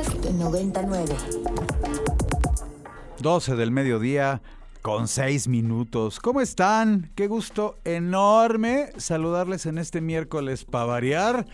Podcast 0.00 0.24
99. 0.30 1.14
12 3.18 3.56
del 3.56 3.70
mediodía 3.70 4.40
con 4.80 5.08
6 5.08 5.48
minutos. 5.48 6.20
¿Cómo 6.20 6.40
están? 6.40 7.10
Qué 7.14 7.26
gusto 7.26 7.78
enorme 7.84 8.92
saludarles 8.96 9.66
en 9.66 9.76
este 9.76 10.00
miércoles 10.00 10.64
para 10.64 10.86
variar. 10.86 11.46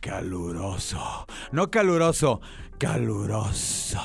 Caluroso. 0.00 1.26
No 1.50 1.70
caluroso, 1.70 2.42
caluroso. 2.76 4.00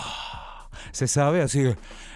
Se 0.94 1.08
sabe 1.08 1.42
así. 1.42 1.64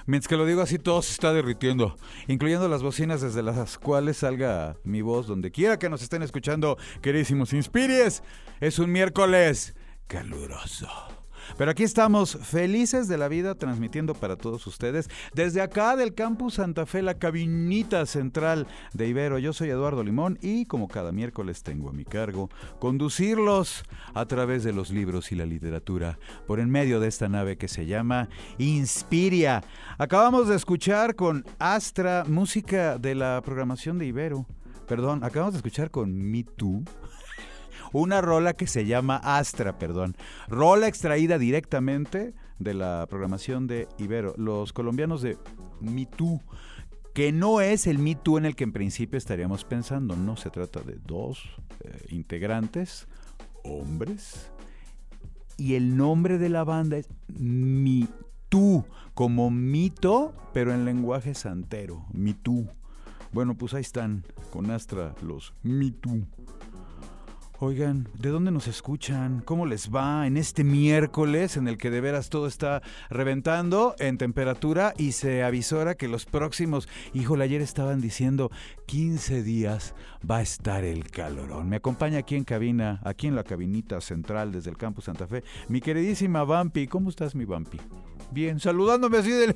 Mientras 0.06 0.30
que 0.30 0.38
lo 0.38 0.46
digo 0.46 0.62
así, 0.62 0.80
todo 0.80 1.02
se 1.02 1.12
está 1.12 1.34
derritiendo, 1.34 1.98
incluyendo 2.30 2.70
las 2.70 2.82
bocinas 2.82 3.20
desde 3.20 3.44
las 3.44 3.78
cuales 3.78 4.18
salga 4.18 4.78
mi 4.86 5.02
voz 5.02 5.28
donde 5.28 5.52
quiera 5.52 5.78
que 5.78 5.90
nos 5.90 6.02
estén 6.02 6.24
escuchando, 6.24 6.78
queridísimos 7.02 7.52
Inspiries. 7.52 8.24
Es 8.62 8.80
un 8.80 8.90
miércoles 8.90 9.76
caluroso. 10.08 11.17
Pero 11.58 11.72
aquí 11.72 11.84
estamos 11.84 12.38
felices 12.42 13.08
de 13.08 13.18
la 13.18 13.28
vida 13.28 13.56
transmitiendo 13.56 14.14
para 14.14 14.36
todos 14.36 14.66
ustedes 14.68 15.10
desde 15.34 15.62
acá 15.62 15.96
del 15.96 16.14
campus 16.14 16.56
Santa 16.56 16.86
Fe, 16.86 17.02
la 17.02 17.16
cabinita 17.16 18.06
central 18.06 18.68
de 18.94 19.08
Ibero. 19.08 19.40
Yo 19.40 19.54
soy 19.54 19.70
Eduardo 19.70 20.04
Limón 20.04 20.38
y 20.42 20.66
como 20.66 20.88
cada 20.88 21.12
miércoles 21.12 21.64
tengo 21.64 21.90
a 21.90 21.94
mi 21.94 22.06
cargo 22.06 22.50
conducirlos 22.80 23.84
a 24.14 24.26
través 24.26 24.64
de 24.64 24.74
los 24.74 24.90
libros 24.90 25.32
y 25.32 25.36
la 25.36 25.46
literatura 25.46 26.20
por 26.48 26.60
en 26.60 26.70
medio 26.70 27.00
de 27.00 27.08
esta 27.08 27.30
nave 27.30 27.58
que 27.58 27.68
se 27.68 27.86
llama 27.86 28.30
Inspiria. 28.58 29.64
Acabamos 29.98 30.48
de 30.48 30.56
escuchar 30.56 31.16
con 31.16 31.46
Astra 31.60 32.24
música 32.28 32.98
de 32.98 33.16
la 33.16 33.42
programación 33.44 33.98
de 33.98 34.06
Ibero. 34.08 34.46
Perdón, 34.88 35.24
acabamos 35.24 35.54
de 35.54 35.58
escuchar 35.58 35.92
con 35.92 36.16
Me 36.16 36.44
Too 36.44 36.84
una 37.94 38.22
rola 38.22 38.54
que 38.54 38.68
se 38.68 38.86
llama 38.86 39.22
Astra, 39.24 39.78
perdón. 39.78 40.16
Rola 40.48 40.88
extraída 40.88 41.38
directamente 41.38 42.34
de 42.60 42.74
la 42.74 43.06
programación 43.10 43.68
de 43.68 43.88
Ibero. 43.98 44.34
Los 44.38 44.74
colombianos 44.74 45.22
de 45.22 45.38
Me 45.80 46.06
Too 46.06 46.42
que 47.18 47.32
no 47.32 47.62
es 47.62 47.88
el 47.88 47.98
Me 47.98 48.14
Too 48.14 48.38
en 48.38 48.46
el 48.46 48.56
que 48.56 48.64
en 48.64 48.72
principio 48.72 49.18
estaríamos 49.18 49.66
pensando, 49.66 50.16
no 50.16 50.38
se 50.38 50.52
trata 50.52 50.82
de 50.82 51.00
dos 51.04 51.50
eh, 51.80 52.06
integrantes, 52.10 53.08
hombres, 53.64 54.52
y 55.58 55.74
el 55.74 55.98
nombre 55.98 56.38
de 56.38 56.50
la 56.50 56.64
banda 56.64 56.98
es 56.98 57.10
Me 57.28 58.08
Too, 58.50 58.86
como 59.16 59.50
mito, 59.50 60.36
pero 60.54 60.72
en 60.76 60.86
lenguaje 60.86 61.34
santero, 61.34 62.06
Me 62.14 62.36
Too. 62.36 62.68
Bueno, 63.32 63.58
pues 63.58 63.74
ahí 63.74 63.82
están, 63.82 64.24
con 64.52 64.70
Astra, 64.70 65.16
los 65.24 65.56
Me 65.64 65.90
Too. 65.90 66.22
Oigan, 67.60 68.08
¿de 68.14 68.30
dónde 68.30 68.52
nos 68.52 68.68
escuchan? 68.68 69.42
¿Cómo 69.44 69.66
les 69.66 69.90
va 69.90 70.28
en 70.28 70.38
este 70.38 70.64
miércoles 70.64 71.58
en 71.58 71.68
el 71.68 71.80
que 71.80 71.90
de 71.90 72.02
veras 72.02 72.30
todo 72.30 72.46
está 72.46 72.84
reventando 73.10 73.96
en 73.98 74.20
temperatura 74.20 74.94
y 74.96 75.14
se 75.14 75.44
avisora 75.44 75.96
que 75.96 76.08
los 76.08 76.26
próximos, 76.26 76.88
híjole, 77.16 77.46
ayer 77.46 77.64
estaban 77.64 78.00
diciendo 78.00 78.52
15 78.86 79.42
días 79.42 79.96
va 80.30 80.38
a 80.38 80.42
estar 80.44 80.84
el 80.84 81.10
calorón. 81.10 81.68
Me 81.68 81.78
acompaña 81.78 82.20
aquí 82.20 82.36
en 82.36 82.44
cabina, 82.44 83.02
aquí 83.04 83.26
en 83.26 83.36
la 83.36 83.44
cabinita 83.44 84.02
central 84.02 84.52
desde 84.52 84.70
el 84.70 84.78
campus 84.78 85.06
Santa 85.06 85.26
Fe, 85.26 85.44
mi 85.68 85.82
queridísima 85.82 86.44
Vampi. 86.44 86.86
¿Cómo 86.86 87.10
estás, 87.10 87.34
mi 87.34 87.46
Vampi? 87.46 87.80
Bien, 88.30 88.60
saludándome 88.60 89.18
así 89.18 89.32
del... 89.32 89.56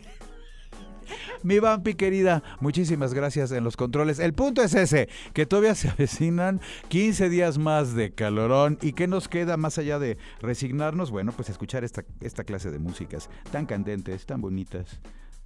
Mi 1.44 1.60
Vampi 1.60 1.96
querida, 1.96 2.44
muchísimas 2.60 3.14
gracias 3.14 3.52
en 3.52 3.64
los 3.64 3.78
controles. 3.78 4.20
El 4.20 4.34
punto 4.34 4.62
es 4.62 4.74
ese, 4.74 5.10
que 5.34 5.46
todavía 5.46 5.76
se 5.76 5.90
avecinan 5.90 6.62
15 6.90 7.30
días 7.30 7.58
más 7.58 7.94
de 7.96 8.12
calorón 8.12 8.78
y 8.82 8.94
qué 8.94 9.08
nos 9.08 9.28
queda 9.28 9.58
más 9.58 9.78
allá 9.78 10.00
de 10.00 10.18
resignarnos, 10.42 11.12
bueno, 11.12 11.32
pues 11.32 11.50
escuchar 11.50 11.84
esta, 11.84 12.04
esta 12.22 12.44
clase 12.44 12.72
de 12.72 12.80
músicas 12.80 13.30
tan 13.52 13.66
candentes, 13.66 14.26
tan 14.26 14.42
bonitas 14.42 15.00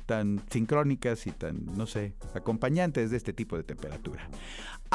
tan 0.05 0.41
sincrónicas 0.49 1.25
y 1.27 1.31
tan, 1.31 1.65
no 1.75 1.87
sé, 1.87 2.13
acompañantes 2.33 3.11
de 3.11 3.17
este 3.17 3.33
tipo 3.33 3.57
de 3.57 3.63
temperatura. 3.63 4.29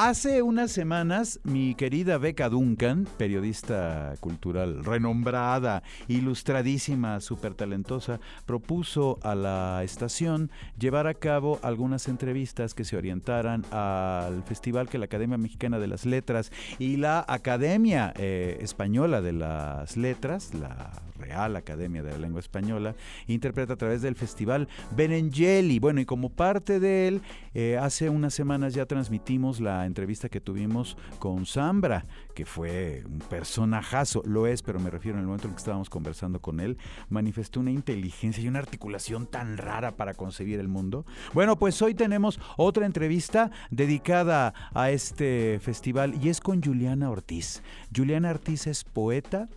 Hace 0.03 0.41
unas 0.41 0.71
semanas, 0.71 1.39
mi 1.43 1.75
querida 1.75 2.17
Becca 2.17 2.49
Duncan, 2.49 3.07
periodista 3.19 4.15
cultural 4.19 4.83
renombrada, 4.83 5.83
ilustradísima, 6.07 7.19
súper 7.19 7.53
talentosa, 7.53 8.19
propuso 8.47 9.19
a 9.21 9.35
la 9.35 9.83
estación 9.83 10.49
llevar 10.79 11.05
a 11.05 11.13
cabo 11.13 11.59
algunas 11.61 12.07
entrevistas 12.07 12.73
que 12.73 12.83
se 12.83 12.97
orientaran 12.97 13.63
al 13.69 14.41
festival 14.41 14.89
que 14.89 14.97
la 14.97 15.05
Academia 15.05 15.37
Mexicana 15.37 15.77
de 15.77 15.85
las 15.85 16.07
Letras 16.07 16.51
y 16.79 16.97
la 16.97 17.23
Academia 17.27 18.11
eh, 18.17 18.57
Española 18.59 19.21
de 19.21 19.33
las 19.33 19.97
Letras, 19.97 20.55
la 20.55 20.93
Real 21.19 21.55
Academia 21.55 22.01
de 22.01 22.09
la 22.09 22.17
Lengua 22.17 22.39
Española, 22.39 22.95
interpreta 23.27 23.73
a 23.73 23.77
través 23.77 24.01
del 24.01 24.15
festival 24.15 24.67
Benengeli. 24.95 25.77
Bueno, 25.77 26.01
y 26.01 26.05
como 26.05 26.29
parte 26.29 26.79
de 26.79 27.07
él, 27.07 27.21
eh, 27.53 27.77
hace 27.79 28.09
unas 28.09 28.33
semanas 28.33 28.73
ya 28.73 28.87
transmitimos 28.87 29.59
la 29.59 29.85
entrevista 29.91 30.29
que 30.29 30.41
tuvimos 30.41 30.97
con 31.19 31.45
Zambra, 31.45 32.05
que 32.33 32.45
fue 32.45 33.03
un 33.05 33.19
personajazo, 33.19 34.23
lo 34.25 34.47
es, 34.47 34.61
pero 34.61 34.79
me 34.79 34.89
refiero 34.89 35.17
en 35.17 35.21
el 35.21 35.27
momento 35.27 35.47
en 35.47 35.53
que 35.53 35.59
estábamos 35.59 35.89
conversando 35.89 36.39
con 36.39 36.59
él, 36.59 36.77
manifestó 37.09 37.59
una 37.59 37.71
inteligencia 37.71 38.43
y 38.43 38.47
una 38.47 38.59
articulación 38.59 39.27
tan 39.27 39.57
rara 39.57 39.91
para 39.97 40.13
concebir 40.13 40.59
el 40.59 40.67
mundo. 40.67 41.05
Bueno, 41.33 41.57
pues 41.57 41.81
hoy 41.81 41.93
tenemos 41.93 42.39
otra 42.57 42.85
entrevista 42.85 43.51
dedicada 43.69 44.53
a 44.73 44.91
este 44.91 45.59
festival 45.61 46.15
y 46.23 46.29
es 46.29 46.39
con 46.39 46.63
Juliana 46.63 47.09
Ortiz. 47.09 47.61
Juliana 47.95 48.31
Ortiz 48.31 48.67
es 48.67 48.83
poeta, 48.83 49.49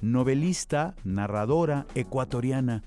novelista, 0.00 0.94
narradora 1.04 1.86
ecuatoriana 1.94 2.82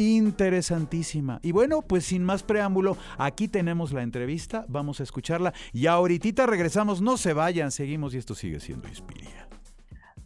interesantísima. 0.00 1.40
Y 1.42 1.52
bueno, 1.52 1.82
pues 1.82 2.06
sin 2.06 2.24
más 2.24 2.42
preámbulo, 2.42 2.96
aquí 3.18 3.48
tenemos 3.48 3.92
la 3.92 4.02
entrevista, 4.02 4.64
vamos 4.68 5.00
a 5.00 5.02
escucharla 5.02 5.52
y 5.72 5.86
ahorita 5.86 6.46
regresamos, 6.46 7.00
no 7.00 7.16
se 7.16 7.32
vayan, 7.32 7.70
seguimos 7.70 8.14
y 8.14 8.18
esto 8.18 8.34
sigue 8.34 8.60
siendo 8.60 8.88
Inspiria. 8.88 9.48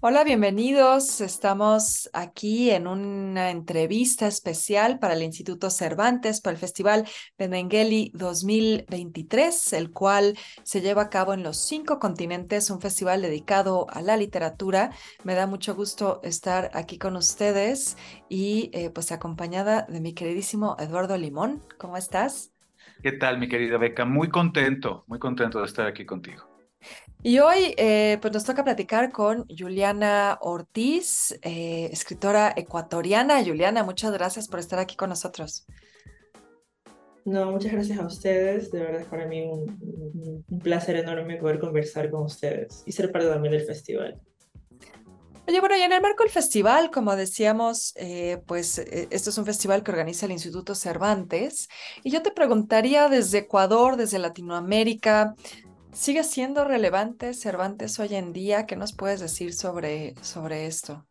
Hola, 0.06 0.22
bienvenidos. 0.22 1.22
Estamos 1.22 2.10
aquí 2.12 2.70
en 2.70 2.87
una 2.87 3.50
entrevista 3.50 4.26
especial 4.26 4.98
para 4.98 5.15
el 5.15 5.22
Instituto 5.22 5.70
Cervantes, 5.70 6.42
para 6.42 6.53
el 6.53 6.60
Festival 6.60 7.06
Benengeli 7.38 8.12
2023, 8.12 9.72
el 9.72 9.92
cual 9.92 10.37
se 10.62 10.82
lleva 10.82 11.04
a 11.04 11.09
cabo 11.09 11.32
en 11.32 11.42
los 11.42 11.56
cinco 11.56 11.98
continentes, 11.98 12.69
un 12.69 12.82
festival 12.82 13.22
dedicado 13.22 13.87
a 13.88 14.03
la 14.03 14.19
literatura. 14.19 14.91
Me 15.22 15.34
da 15.34 15.47
mucho 15.47 15.75
gusto 15.75 16.21
estar 16.22 16.71
aquí 16.75 16.98
con 16.98 17.16
ustedes 17.16 17.97
y 18.28 18.69
eh, 18.75 18.91
pues 18.91 19.10
acompañada 19.10 19.86
de 19.88 20.03
mi 20.03 20.12
queridísimo 20.12 20.76
Eduardo 20.78 21.16
Limón. 21.16 21.62
¿Cómo 21.78 21.97
estás? 21.97 22.53
¿Qué 23.03 23.12
tal, 23.12 23.38
mi 23.38 23.48
querida 23.48 23.78
Beca? 23.78 24.04
Muy 24.04 24.28
contento, 24.28 25.04
muy 25.06 25.19
contento 25.19 25.60
de 25.60 25.65
estar 25.65 25.86
aquí 25.86 26.04
contigo. 26.04 26.53
Y 27.27 27.39
hoy 27.39 27.75
eh, 27.79 28.19
pues 28.21 28.35
nos 28.35 28.45
toca 28.45 28.62
platicar 28.65 29.11
con 29.11 29.47
Juliana 29.49 30.37
Ortiz, 30.43 31.33
eh, 31.41 31.89
escritora 31.91 32.53
ecuatoriana. 32.55 33.43
Juliana, 33.43 33.83
muchas 33.83 34.12
gracias 34.12 34.47
por 34.47 34.61
estar 34.61 34.79
aquí 34.79 34.95
con 34.95 35.09
nosotros. 35.09 35.67
No, 37.25 37.51
muchas 37.51 37.73
gracias 37.73 37.99
a 37.99 38.05
ustedes. 38.05 38.71
De 38.71 38.79
verdad 38.81 39.01
es 39.01 39.07
para 39.07 39.25
mí 39.27 39.41
un, 39.41 40.45
placer 40.63 40.97
enorme 40.97 41.39
poder 41.39 41.59
conversar 41.59 42.11
con 42.11 42.25
ustedes 42.25 42.83
y 42.84 42.93
ser 42.93 43.11
parte 43.11 43.29
también 43.29 43.53
del 43.53 43.65
festival. 43.65 44.21
Oye, 45.49 45.61
bueno, 45.61 45.79
y 45.79 45.81
en 45.81 45.93
el 45.93 46.03
marco 46.03 46.25
del 46.25 46.33
festival, 46.33 46.91
como 46.91 47.17
decíamos, 47.17 47.95
eh, 47.97 48.43
pues 48.47 48.79
esto 48.79 49.31
es 49.31 49.39
un 49.39 49.47
festival 49.47 49.83
que 49.83 49.93
organiza 49.93 50.27
el 50.27 50.33
Instituto 50.33 50.75
Cervantes. 50.75 51.69
Y 52.03 52.11
yo 52.11 52.23
te 52.23 52.33
preguntaría 52.33 53.09
desde 53.09 53.39
Ecuador, 53.39 53.97
desde 53.97 54.19
Latinoamérica, 54.19 55.34
¿Sigue 55.94 56.25
siendo 56.25 56.65
relevante 56.65 57.34
Cervantes 57.34 58.00
hoy 58.00 58.16
en 58.16 58.32
día? 58.32 58.66
¿Qué 58.66 58.75
nos 58.75 58.93
puedes 58.93 59.21
decir 59.21 59.55
sobre, 59.55 60.16
sobre 60.22 60.66
esto? 60.66 61.06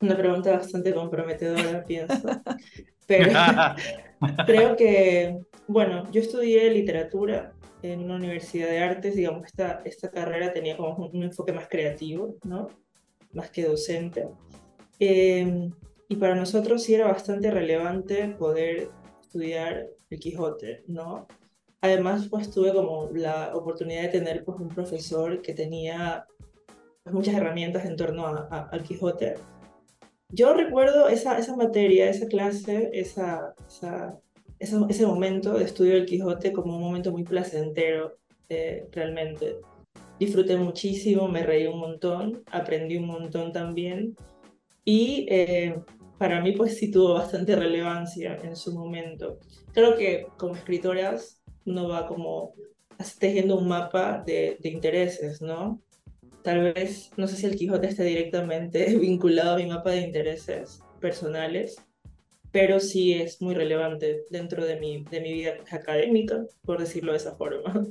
Una 0.00 0.14
pregunta 0.14 0.52
bastante 0.52 0.92
comprometedora, 0.92 1.82
pienso. 1.86 2.28
Pero 3.06 3.32
creo 4.46 4.76
que, 4.76 5.38
bueno, 5.66 6.08
yo 6.12 6.20
estudié 6.20 6.70
literatura 6.70 7.54
en 7.82 8.04
una 8.04 8.16
universidad 8.16 8.68
de 8.68 8.80
artes, 8.80 9.16
digamos, 9.16 9.46
esta, 9.46 9.80
esta 9.86 10.10
carrera 10.10 10.52
tenía 10.52 10.76
como 10.76 11.06
un, 11.06 11.22
enfoque 11.22 11.52
más 11.52 11.66
creativo, 11.66 12.36
¿no? 12.44 12.68
Más 13.32 13.50
que 13.50 13.64
docente. 13.64 14.28
Em, 14.98 15.72
y 16.08 16.16
para 16.16 16.34
nosotros 16.34 16.82
sí 16.82 16.94
era 16.94 17.06
bastante 17.06 17.50
relevante 17.50 18.28
poder 18.38 18.90
estudiar 19.22 19.86
el 20.10 20.18
Quijote, 20.18 20.84
¿no? 20.88 21.26
Además, 21.82 22.28
pues 22.28 22.50
tuve 22.50 22.72
como 22.72 23.08
la 23.12 23.56
oportunidad 23.56 24.02
de 24.02 24.08
tener 24.08 24.44
pues, 24.44 24.60
un 24.60 24.68
profesor 24.68 25.40
que 25.40 25.54
tenía 25.54 26.26
pues, 27.02 27.14
muchas 27.14 27.34
herramientas 27.34 27.86
en 27.86 27.96
torno 27.96 28.26
a, 28.26 28.68
al 28.70 28.82
Quijote. 28.82 29.34
Yo 30.28 30.54
recuerdo 30.54 31.08
esa, 31.08 31.38
esa 31.38 31.56
materia, 31.56 32.08
esa 32.08 32.26
clase, 32.26 32.90
esa, 32.92 33.54
esa, 33.66 34.20
ese 34.58 35.06
momento 35.06 35.54
de 35.54 35.64
estudio 35.64 35.94
del 35.94 36.06
Quijote 36.06 36.52
como 36.52 36.76
un 36.76 36.82
momento 36.82 37.10
muy 37.10 37.24
placentero, 37.24 38.16
eh, 38.48 38.86
realmente. 38.92 39.56
Disfruté 40.18 40.56
muchísimo, 40.56 41.28
me 41.28 41.42
reí 41.42 41.66
un 41.66 41.78
montón, 41.78 42.44
aprendí 42.52 42.98
un 42.98 43.06
montón 43.06 43.52
también. 43.52 44.14
Y 44.84 45.26
eh, 45.30 45.80
para 46.18 46.42
mí 46.42 46.52
pues 46.52 46.76
sí 46.76 46.90
tuvo 46.90 47.14
bastante 47.14 47.56
relevancia 47.56 48.38
en 48.42 48.54
su 48.54 48.74
momento. 48.74 49.38
Creo 49.72 49.96
que 49.96 50.26
como 50.36 50.54
escritoras 50.54 51.39
uno 51.66 51.88
va 51.88 52.06
como 52.06 52.54
tejiendo 53.18 53.56
un 53.56 53.68
mapa 53.68 54.22
de, 54.26 54.58
intereses, 54.64 55.40
¿no? 55.40 55.80
Tal 56.42 56.72
vez, 56.72 57.10
no 57.16 57.26
sé 57.26 57.36
si 57.36 57.46
el 57.46 57.56
Quijote 57.56 57.88
esté 57.88 58.04
directamente 58.04 58.96
vinculado 58.98 59.54
a 59.54 59.56
mi 59.56 59.66
mapa 59.66 59.90
de 59.90 60.02
intereses 60.02 60.82
personales, 61.00 61.76
pero 62.52 62.80
sí 62.80 63.14
es 63.14 63.40
muy 63.40 63.54
relevante 63.54 64.24
dentro 64.30 64.64
de 64.64 64.78
mi, 64.78 65.04
de 65.04 65.20
mi 65.20 65.32
vida 65.32 65.54
académica, 65.70 66.44
por 66.62 66.78
decirlo 66.78 67.12
de 67.12 67.18
esa 67.18 67.36
forma. 67.36 67.86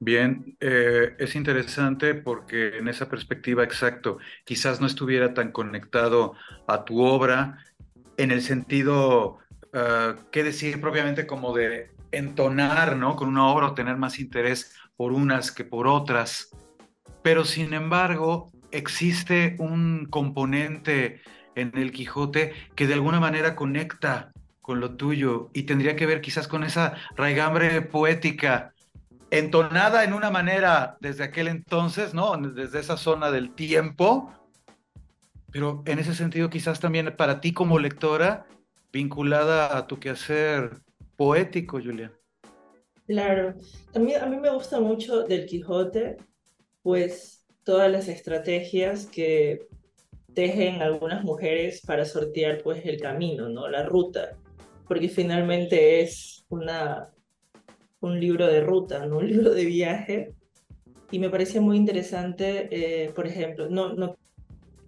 Bien, 0.00 0.56
eh, 0.60 1.16
es 1.18 1.34
interesante 1.34 2.14
porque 2.14 2.78
en 2.78 2.86
esa 2.86 3.08
perspectiva, 3.08 3.64
exacto, 3.64 4.18
quizás 4.44 4.80
no 4.80 4.86
estuviera 4.86 5.34
tan 5.34 5.50
conectado 5.50 6.34
a 6.68 6.84
tu 6.84 7.00
obra 7.00 7.58
en 8.16 8.30
el 8.30 8.42
sentido, 8.42 9.38
uh, 9.72 10.20
qué 10.30 10.44
decir 10.44 10.80
propiamente 10.80 11.26
como 11.26 11.52
de 11.52 11.90
entonar, 12.12 12.96
¿no? 12.96 13.16
Con 13.16 13.28
una 13.28 13.46
obra 13.46 13.68
o 13.68 13.74
tener 13.74 13.96
más 13.96 14.18
interés 14.18 14.74
por 14.96 15.12
unas 15.12 15.52
que 15.52 15.64
por 15.64 15.86
otras. 15.86 16.50
Pero 17.22 17.44
sin 17.44 17.74
embargo, 17.74 18.50
existe 18.70 19.56
un 19.58 20.06
componente 20.10 21.20
en 21.54 21.76
el 21.76 21.92
Quijote 21.92 22.52
que 22.74 22.86
de 22.86 22.94
alguna 22.94 23.20
manera 23.20 23.56
conecta 23.56 24.32
con 24.60 24.80
lo 24.80 24.96
tuyo 24.96 25.50
y 25.54 25.62
tendría 25.62 25.96
que 25.96 26.06
ver 26.06 26.20
quizás 26.20 26.46
con 26.46 26.62
esa 26.62 26.94
raigambre 27.16 27.80
poética 27.82 28.74
entonada 29.30 30.04
en 30.04 30.12
una 30.12 30.30
manera 30.30 30.96
desde 31.00 31.24
aquel 31.24 31.48
entonces, 31.48 32.14
¿no? 32.14 32.36
Desde 32.36 32.78
esa 32.78 32.96
zona 32.96 33.30
del 33.30 33.54
tiempo, 33.54 34.32
pero 35.50 35.82
en 35.86 35.98
ese 35.98 36.14
sentido 36.14 36.50
quizás 36.50 36.80
también 36.80 37.14
para 37.16 37.40
ti 37.40 37.52
como 37.52 37.78
lectora, 37.78 38.46
vinculada 38.92 39.76
a 39.76 39.86
tu 39.86 39.98
quehacer 39.98 40.82
poético, 41.18 41.80
Julián. 41.80 42.12
Claro, 43.06 43.54
también 43.92 44.22
a 44.22 44.26
mí 44.26 44.36
me 44.36 44.50
gusta 44.50 44.78
mucho 44.80 45.24
del 45.24 45.46
Quijote, 45.46 46.16
pues 46.82 47.44
todas 47.64 47.90
las 47.90 48.06
estrategias 48.08 49.06
que 49.06 49.66
tejen 50.32 50.80
algunas 50.80 51.24
mujeres 51.24 51.82
para 51.84 52.04
sortear 52.04 52.62
pues 52.62 52.86
el 52.86 53.00
camino, 53.00 53.48
¿no? 53.48 53.68
La 53.68 53.84
ruta, 53.84 54.36
porque 54.86 55.08
finalmente 55.08 56.00
es 56.00 56.44
una, 56.48 57.12
un 58.00 58.20
libro 58.20 58.46
de 58.46 58.60
ruta, 58.60 59.04
¿no? 59.06 59.18
Un 59.18 59.26
libro 59.26 59.50
de 59.52 59.64
viaje. 59.64 60.34
Y 61.10 61.18
me 61.18 61.30
parecía 61.30 61.60
muy 61.60 61.76
interesante, 61.76 62.68
eh, 62.70 63.10
por 63.10 63.26
ejemplo, 63.26 63.68
no, 63.68 63.94
no, 63.94 64.16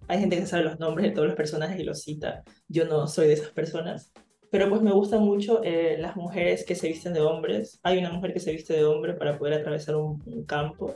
hay 0.07 0.19
gente 0.19 0.37
que 0.37 0.45
sabe 0.45 0.63
los 0.63 0.79
nombres 0.79 1.09
de 1.09 1.15
todos 1.15 1.27
los 1.27 1.35
personajes 1.35 1.79
y 1.79 1.83
los 1.83 2.03
cita. 2.03 2.43
Yo 2.69 2.85
no 2.85 3.07
soy 3.07 3.27
de 3.27 3.33
esas 3.33 3.51
personas. 3.51 4.13
Pero 4.51 4.69
pues 4.69 4.81
me 4.81 4.91
gustan 4.91 5.23
mucho 5.23 5.63
eh, 5.63 5.95
las 5.97 6.15
mujeres 6.17 6.65
que 6.65 6.75
se 6.75 6.89
visten 6.89 7.13
de 7.13 7.21
hombres. 7.21 7.79
Hay 7.83 7.97
una 7.97 8.11
mujer 8.11 8.33
que 8.33 8.39
se 8.41 8.51
viste 8.51 8.73
de 8.73 8.83
hombre 8.83 9.13
para 9.13 9.39
poder 9.39 9.53
atravesar 9.53 9.95
un, 9.95 10.21
un 10.25 10.43
campo. 10.43 10.95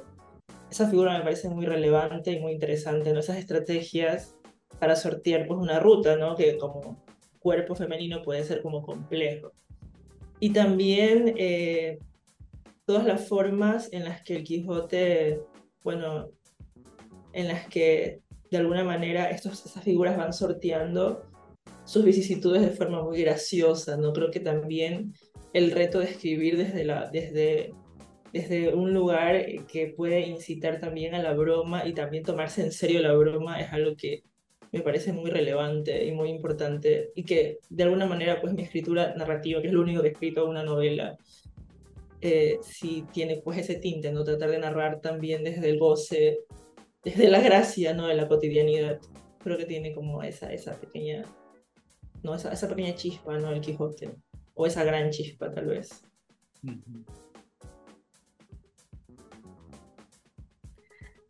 Esa 0.70 0.90
figura 0.90 1.18
me 1.18 1.24
parece 1.24 1.48
muy 1.50 1.66
relevante 1.66 2.32
y 2.32 2.40
muy 2.40 2.52
interesante, 2.52 3.14
¿no? 3.14 3.22
Esas 3.22 3.38
estrategias 3.38 4.36
para 4.78 4.98
sortear 4.98 5.48
pues 5.48 5.58
una 5.60 5.80
ruta, 5.80 6.18
¿no? 6.18 6.36
Que 6.36 6.58
como 6.58 7.04
cuerpo 7.40 7.76
femenino 7.76 8.22
puede 8.24 8.44
ser 8.44 8.62
como 8.62 8.82
complejo. 8.84 9.54
Y 10.42 10.50
también 10.50 11.34
eh, 11.38 12.00
todas 12.86 13.06
las 13.06 13.28
formas 13.28 13.88
en 13.94 14.04
las 14.04 14.22
que 14.22 14.36
el 14.36 14.44
Quijote, 14.44 15.42
bueno, 15.82 16.30
en 17.32 17.48
las 17.48 17.68
que 17.68 18.22
de 18.52 18.58
alguna 18.58 18.84
manera 18.84 19.30
estos, 19.30 19.66
estas 19.66 19.84
figuras 19.84 20.18
van 20.18 20.34
sorteando 20.34 21.24
sus 21.86 22.04
vicisitudes 22.04 22.62
de 22.62 22.72
forma 22.72 23.04
muy 23.04 23.22
graciosa, 23.22 23.96
¿no? 23.98 24.12
Creo 24.12 24.32
que 24.32 24.40
también 24.40 25.14
el 25.54 25.72
reto 25.72 26.00
de 26.00 26.06
escribir 26.06 26.58
desde, 26.58 26.84
la, 26.84 27.10
desde, 27.10 27.74
desde 28.34 28.74
un 28.74 28.94
lugar 28.94 29.46
que 29.68 29.94
puede 29.96 30.22
incitar 30.22 30.80
también 30.80 31.16
a 31.16 31.24
la 31.24 31.34
broma 31.34 31.88
y 31.88 31.94
también 31.94 32.24
tomarse 32.24 32.62
en 32.62 32.72
serio 32.72 33.02
la 33.02 33.14
broma 33.14 33.60
es 33.62 33.72
algo 33.72 33.96
que 33.96 34.24
me 34.72 34.82
parece 34.82 35.14
muy 35.14 35.32
relevante 35.32 36.06
y 36.06 36.12
muy 36.12 36.30
importante 36.30 37.12
y 37.16 37.24
que 37.24 37.60
de 37.70 37.84
alguna 37.84 38.06
manera 38.06 38.42
pues 38.42 38.54
mi 38.54 38.64
escritura 38.64 39.16
narrativa, 39.16 39.62
que 39.62 39.68
es 39.68 39.74
lo 39.74 39.82
único 39.82 40.02
que 40.02 40.10
he 40.10 40.12
escrito 40.12 40.50
una 40.50 40.64
novela, 40.64 41.18
eh, 42.20 42.60
tiene 43.14 43.42
pues 43.44 43.60
ese 43.60 43.76
tinte, 43.76 44.12
¿no? 44.12 44.24
Tratar 44.24 44.50
de 44.50 44.60
narrar 44.60 45.00
también 45.00 45.44
desde 45.44 45.70
el 45.70 45.80
goce, 45.80 46.40
desde 47.04 47.30
la 47.30 47.40
gracia, 47.40 47.94
¿no? 47.94 48.08
De 48.08 48.16
la 48.16 48.28
cotidianidad. 48.28 49.00
Creo 49.44 49.58
que 49.58 49.66
tiene 49.66 49.94
como 49.94 50.24
esa, 50.24 50.52
esa 50.52 50.74
pequeña, 50.80 51.24
¿no? 52.26 52.36
Esa, 52.36 52.52
esa 52.52 52.68
pequeña 52.68 52.96
chispa, 52.96 53.38
¿no? 53.38 53.52
El 53.52 53.62
Quijote. 53.62 54.16
O 54.56 54.68
esa 54.68 54.84
gran 54.84 55.12
chispa, 55.12 55.52
tal 55.52 55.68
vez. 55.68 56.04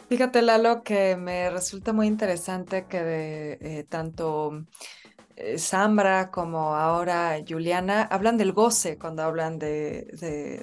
Fíjate, 0.07 0.41
Lalo, 0.41 0.83
que 0.83 1.15
me 1.17 1.49
resulta 1.49 1.91
muy 1.91 2.07
interesante 2.07 2.85
que 2.87 3.03
de, 3.03 3.57
eh, 3.61 3.83
tanto 3.89 4.65
Zambra 5.57 6.31
como 6.31 6.75
ahora 6.75 7.37
Juliana 7.45 8.03
hablan 8.03 8.37
del 8.37 8.53
goce 8.53 8.97
cuando 8.97 9.23
hablan 9.23 9.59
de, 9.59 10.05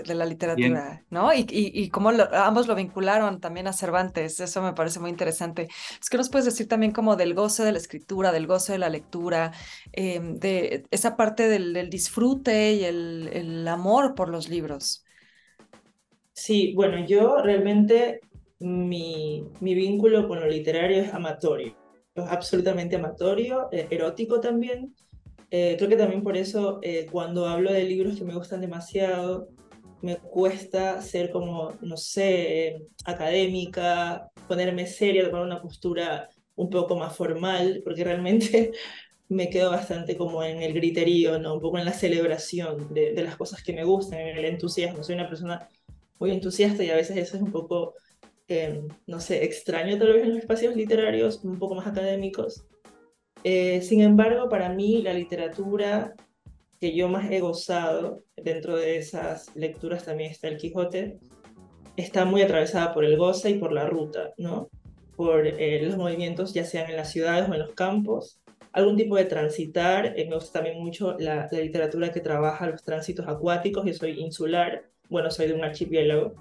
de, 0.07 0.15
la 0.15 0.25
literatura, 0.25 1.05
¿no? 1.11 1.33
Y, 1.35 1.41
y, 1.41 1.83
y 1.83 1.91
cómo 1.91 2.11
ambos 2.11 2.67
lo 2.67 2.75
vincularon 2.75 3.39
también 3.39 3.67
a 3.67 3.75
Cervantes, 3.75 4.41
eso 4.41 4.63
me 4.63 4.73
parece 4.73 4.99
muy 4.99 5.11
interesante. 5.11 5.69
Es 6.01 6.09
que 6.09 6.17
nos 6.17 6.31
puedes 6.31 6.47
decir 6.47 6.69
también 6.69 6.93
como 6.93 7.17
del 7.17 7.35
goce 7.35 7.65
de 7.65 7.73
la 7.73 7.79
escritura, 7.79 8.33
del 8.33 8.47
goce 8.47 8.73
de 8.73 8.79
la 8.79 8.89
lectura, 8.89 9.53
eh, 9.93 10.21
de 10.23 10.85
esa 10.91 11.17
parte 11.17 11.49
del, 11.49 11.75
del 11.75 11.91
disfrute 11.91 12.73
y 12.73 12.85
el, 12.85 13.29
el 13.33 13.69
amor 13.69 14.15
por 14.15 14.31
los 14.31 14.49
libros. 14.49 15.05
Sí, 16.33 16.73
bueno, 16.75 17.05
yo 17.07 17.43
realmente 17.43 18.21
mi, 18.59 19.45
mi 19.61 19.75
vínculo 19.75 20.27
con 20.29 20.41
lo 20.41 20.47
literario 20.47 21.03
es 21.03 21.13
amatorio, 21.13 21.77
absolutamente 22.15 22.97
amatorio, 22.97 23.69
eh, 23.73 23.87
erótico 23.91 24.41
también. 24.41 24.95
Eh, 25.51 25.77
creo 25.77 25.89
que 25.89 25.97
también 25.97 26.23
por 26.23 26.37
eso 26.37 26.79
eh, 26.83 27.07
cuando 27.11 27.47
hablo 27.47 27.73
de 27.73 27.85
libros 27.85 28.17
que 28.17 28.25
me 28.25 28.35
gustan 28.35 28.61
demasiado, 28.61 29.49
me 30.01 30.17
cuesta 30.17 31.01
ser 31.03 31.31
como, 31.31 31.73
no 31.83 31.97
sé, 31.97 32.87
académica, 33.05 34.31
ponerme 34.49 34.87
seria, 34.87 35.25
tomar 35.25 35.43
una 35.43 35.63
postura 35.63 36.29
un 36.57 36.71
poco 36.71 36.97
más 36.97 37.15
formal, 37.17 37.83
porque 37.85 38.05
realmente 38.05 38.73
me 39.29 39.49
quedo 39.49 39.71
bastante 39.71 40.17
como 40.17 40.43
en 40.43 40.63
el 40.63 40.73
griterío, 40.75 41.39
¿no? 41.39 41.55
un 41.55 41.61
poco 41.61 41.79
en 41.79 41.85
la 41.85 41.93
celebración 41.93 42.93
de, 42.93 43.13
de 43.13 43.23
las 43.23 43.37
cosas 43.37 43.63
que 43.63 43.73
me 43.73 43.85
gustan, 43.85 44.21
en 44.21 44.37
el 44.39 44.45
entusiasmo. 44.45 45.03
Soy 45.03 45.15
una 45.15 45.29
persona 45.29 45.69
muy 46.19 46.31
entusiasta 46.33 46.83
y 46.85 46.91
a 46.91 46.97
veces 46.97 47.17
eso 47.17 47.37
es 47.37 47.43
un 47.43 47.53
poco 47.53 47.95
no 49.07 49.21
sé, 49.21 49.45
extraño 49.45 49.99
tal 49.99 50.13
vez 50.13 50.23
en 50.23 50.31
los 50.31 50.39
espacios 50.39 50.77
literarios 50.77 51.43
un 51.45 51.59
poco 51.59 51.75
más 51.75 51.87
académicos. 51.87 52.67
Eh, 53.45 53.83
sin 53.83 54.01
embargo, 54.01 54.49
para 54.49 54.69
mí 54.69 55.03
la 55.03 55.13
literatura 55.13 56.15
que 56.81 56.95
yo 56.95 57.09
más 57.09 57.31
he 57.31 57.41
gozado 57.41 58.25
dentro 58.37 58.77
de 58.77 58.97
esas 58.97 59.55
lecturas 59.55 60.05
también 60.05 60.31
está 60.31 60.49
el 60.49 60.57
Quijote, 60.57 61.19
está 61.97 62.25
muy 62.25 62.43
atravesada 62.43 62.93
por 62.93 63.05
el 63.05 63.17
goce 63.17 63.51
y 63.51 63.59
por 63.59 63.73
la 63.73 63.87
ruta, 63.87 64.33
¿no? 64.37 64.69
Por 65.17 65.47
eh, 65.47 65.81
los 65.83 65.97
movimientos, 65.97 66.55
ya 66.55 66.65
sean 66.65 66.91
en 66.91 66.97
las 66.97 67.11
ciudades 67.11 67.49
o 67.49 67.55
en 67.55 67.61
los 67.61 67.75
campos, 67.75 68.41
algún 68.73 68.97
tipo 68.97 69.17
de 69.17 69.27
transitar. 69.27 70.15
Eh, 70.17 70.27
me 70.29 70.37
gusta 70.37 70.61
también 70.61 70.83
mucho 70.83 71.17
la, 71.19 71.49
la, 71.51 71.59
literatura 71.61 72.11
que 72.13 72.21
trabaja 72.21 72.67
los 72.67 72.83
tránsitos 72.83 73.29
acuáticos. 73.29 73.85
Yo 73.85 73.95
soy 73.95 74.21
insular, 74.21 74.89
bueno, 75.09 75.31
soy 75.31 75.49
de 75.49 75.55
un 75.55 75.65
archipiélago 75.65 76.35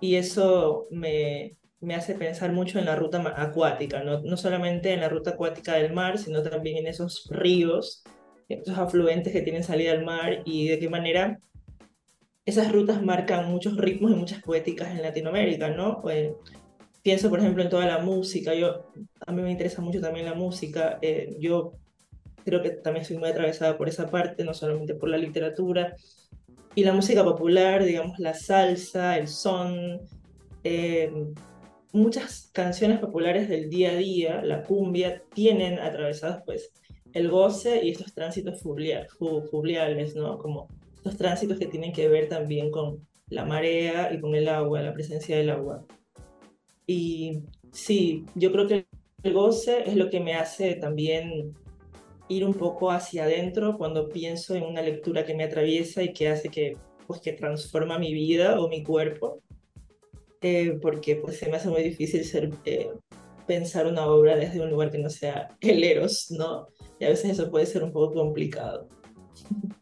y 0.00 0.16
eso 0.16 0.86
me, 0.90 1.56
me 1.80 1.94
hace 1.94 2.14
pensar 2.14 2.52
mucho 2.52 2.78
en 2.78 2.84
la 2.84 2.96
ruta 2.96 3.22
acuática, 3.36 4.02
¿no? 4.02 4.20
no 4.20 4.36
solamente 4.36 4.92
en 4.92 5.00
la 5.00 5.08
ruta 5.08 5.30
acuática 5.30 5.74
del 5.74 5.92
mar, 5.92 6.18
sino 6.18 6.42
también 6.42 6.78
en 6.78 6.86
esos 6.86 7.28
ríos, 7.30 8.02
esos 8.48 8.78
afluentes 8.78 9.32
que 9.32 9.42
tienen 9.42 9.64
salida 9.64 9.92
al 9.92 10.04
mar 10.04 10.42
y 10.44 10.68
de 10.68 10.78
qué 10.78 10.88
manera 10.88 11.38
esas 12.44 12.70
rutas 12.70 13.02
marcan 13.02 13.50
muchos 13.50 13.76
ritmos 13.76 14.12
y 14.12 14.14
muchas 14.14 14.42
poéticas 14.42 14.90
en 14.90 15.02
Latinoamérica, 15.02 15.70
¿no? 15.70 16.00
Pues, 16.00 16.32
pienso, 17.02 17.28
por 17.28 17.40
ejemplo, 17.40 17.62
en 17.62 17.68
toda 17.68 17.86
la 17.86 17.98
música, 17.98 18.54
yo, 18.54 18.86
a 19.26 19.32
mí 19.32 19.42
me 19.42 19.50
interesa 19.50 19.82
mucho 19.82 20.00
también 20.00 20.26
la 20.26 20.34
música, 20.34 20.98
eh, 21.02 21.36
yo 21.40 21.72
creo 22.44 22.62
que 22.62 22.70
también 22.70 23.04
soy 23.04 23.18
muy 23.18 23.28
atravesada 23.28 23.76
por 23.76 23.88
esa 23.88 24.08
parte, 24.08 24.44
no 24.44 24.54
solamente 24.54 24.94
por 24.94 25.08
la 25.08 25.18
literatura, 25.18 25.96
y 26.76 26.84
la 26.84 26.92
música 26.92 27.24
popular, 27.24 27.82
digamos, 27.82 28.18
la 28.18 28.34
salsa, 28.34 29.16
el 29.16 29.28
son, 29.28 30.02
eh, 30.62 31.10
muchas 31.92 32.50
canciones 32.52 33.00
populares 33.00 33.48
del 33.48 33.70
día 33.70 33.92
a 33.92 33.96
día, 33.96 34.42
la 34.42 34.62
cumbia, 34.62 35.22
tienen 35.32 35.78
atravesados 35.78 36.42
pues 36.44 36.70
el 37.14 37.30
goce 37.30 37.82
y 37.82 37.92
estos 37.92 38.12
tránsitos 38.12 38.60
fluviales, 38.60 40.14
¿no? 40.16 40.36
Como 40.36 40.68
estos 40.94 41.16
tránsitos 41.16 41.58
que 41.58 41.64
tienen 41.64 41.94
que 41.94 42.08
ver 42.08 42.28
también 42.28 42.70
con 42.70 43.08
la 43.30 43.46
marea 43.46 44.12
y 44.12 44.20
con 44.20 44.34
el 44.34 44.46
agua, 44.46 44.82
la 44.82 44.92
presencia 44.92 45.38
del 45.38 45.48
agua. 45.48 45.82
Y 46.86 47.40
sí, 47.72 48.26
yo 48.34 48.52
creo 48.52 48.66
que 48.66 48.86
el 49.22 49.32
goce 49.32 49.88
es 49.88 49.96
lo 49.96 50.10
que 50.10 50.20
me 50.20 50.34
hace 50.34 50.74
también 50.74 51.54
ir 52.28 52.44
un 52.44 52.54
poco 52.54 52.90
hacia 52.90 53.24
adentro 53.24 53.76
cuando 53.76 54.08
pienso 54.08 54.54
en 54.54 54.64
una 54.64 54.82
lectura 54.82 55.24
que 55.24 55.34
me 55.34 55.44
atraviesa 55.44 56.02
y 56.02 56.12
que 56.12 56.28
hace 56.28 56.48
que, 56.48 56.76
pues, 57.06 57.20
que 57.20 57.32
transforma 57.32 57.98
mi 57.98 58.12
vida 58.12 58.60
o 58.60 58.68
mi 58.68 58.82
cuerpo, 58.82 59.40
eh, 60.40 60.78
porque 60.82 61.16
pues 61.16 61.38
se 61.38 61.48
me 61.48 61.56
hace 61.56 61.68
muy 61.68 61.82
difícil 61.82 62.24
ser, 62.24 62.50
eh, 62.64 62.90
pensar 63.46 63.86
una 63.86 64.06
obra 64.06 64.36
desde 64.36 64.60
un 64.60 64.70
lugar 64.70 64.90
que 64.90 64.98
no 64.98 65.10
sea 65.10 65.56
el 65.60 65.82
eros, 65.84 66.30
¿no? 66.30 66.66
Y 66.98 67.04
a 67.04 67.08
veces 67.08 67.32
eso 67.32 67.50
puede 67.50 67.66
ser 67.66 67.82
un 67.82 67.92
poco 67.92 68.14
complicado. 68.14 68.88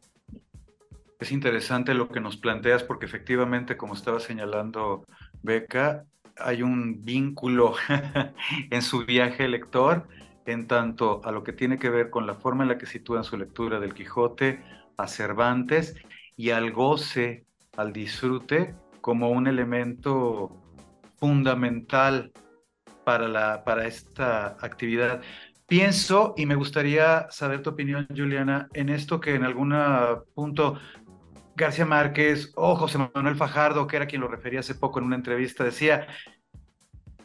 Es 1.21 1.33
interesante 1.33 1.95
lo 1.95 2.11
que 2.11 2.21
nos 2.21 2.37
planteas 2.37 2.83
porque 2.83 3.07
efectivamente, 3.07 3.79
como 3.79 3.95
estaba 3.95 4.21
señalando 4.21 5.07
Beca, 5.43 6.05
hay 6.37 6.63
un 6.63 7.03
vínculo 7.03 7.75
en 8.71 8.83
su 8.83 9.07
viaje 9.07 9.49
lector 9.49 10.07
en 10.47 10.67
tanto 10.67 11.21
a 11.25 11.33
lo 11.33 11.43
que 11.43 11.53
tiene 11.53 11.79
que 11.79 11.91
ver 11.91 12.11
con 12.11 12.27
la 12.27 12.35
forma 12.35 12.65
en 12.65 12.69
la 12.69 12.79
que 12.79 12.87
sitúan 12.87 13.25
su 13.25 13.37
lectura 13.37 13.81
del 13.81 13.95
Quijote, 13.95 14.63
a 14.97 15.07
Cervantes 15.07 15.97
y 16.37 16.51
al 16.51 16.73
goce, 16.73 17.47
al 17.77 17.93
disfrute 17.93 18.75
como 19.01 19.31
un 19.31 19.47
elemento 19.47 20.51
fundamental 21.17 22.33
para, 23.05 23.29
la, 23.29 23.65
para 23.65 23.87
esta 23.87 24.57
actividad. 24.61 25.21
Pienso, 25.67 26.35
y 26.37 26.47
me 26.47 26.55
gustaría 26.55 27.27
saber 27.31 27.63
tu 27.63 27.71
opinión, 27.71 28.07
Juliana, 28.15 28.69
en 28.75 28.89
esto 28.89 29.21
que 29.21 29.35
en 29.35 29.45
algún 29.45 29.75
punto 30.35 30.79
García 31.57 31.87
Márquez 31.87 32.53
o 32.57 32.77
José 32.77 32.99
Manuel 32.99 33.37
Fajardo, 33.37 33.87
que 33.87 33.97
era 33.97 34.07
quien 34.07 34.21
lo 34.21 34.29
refería 34.29 34.61
hace 34.61 34.75
poco 34.75 34.99
en 34.99 35.07
una 35.07 35.17
entrevista, 35.17 35.65
decía, 35.65 36.07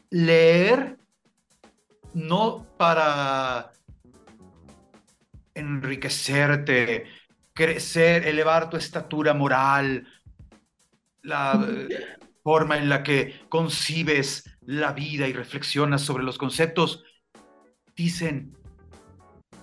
leer 0.09 0.98
no 2.13 2.65
para 2.77 3.71
enriquecerte, 5.53 7.05
crecer, 7.53 8.27
elevar 8.27 8.69
tu 8.69 8.77
estatura 8.77 9.33
moral, 9.33 10.07
la 11.21 11.67
forma 12.43 12.77
en 12.77 12.89
la 12.89 13.03
que 13.03 13.41
concibes 13.49 14.57
la 14.61 14.93
vida 14.93 15.27
y 15.27 15.33
reflexionas 15.33 16.01
sobre 16.01 16.23
los 16.23 16.37
conceptos, 16.37 17.03
dicen, 17.95 18.55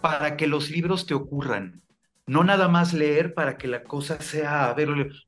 para 0.01 0.37
que 0.37 0.47
los 0.47 0.71
libros 0.71 1.07
te 1.07 1.15
ocurran. 1.15 1.83
No 2.27 2.43
nada 2.43 2.69
más 2.69 2.93
leer 2.93 3.35
para 3.35 3.57
que 3.57 3.69
la 3.69 3.85
cosa 3.85 4.21
sea. 4.21 4.75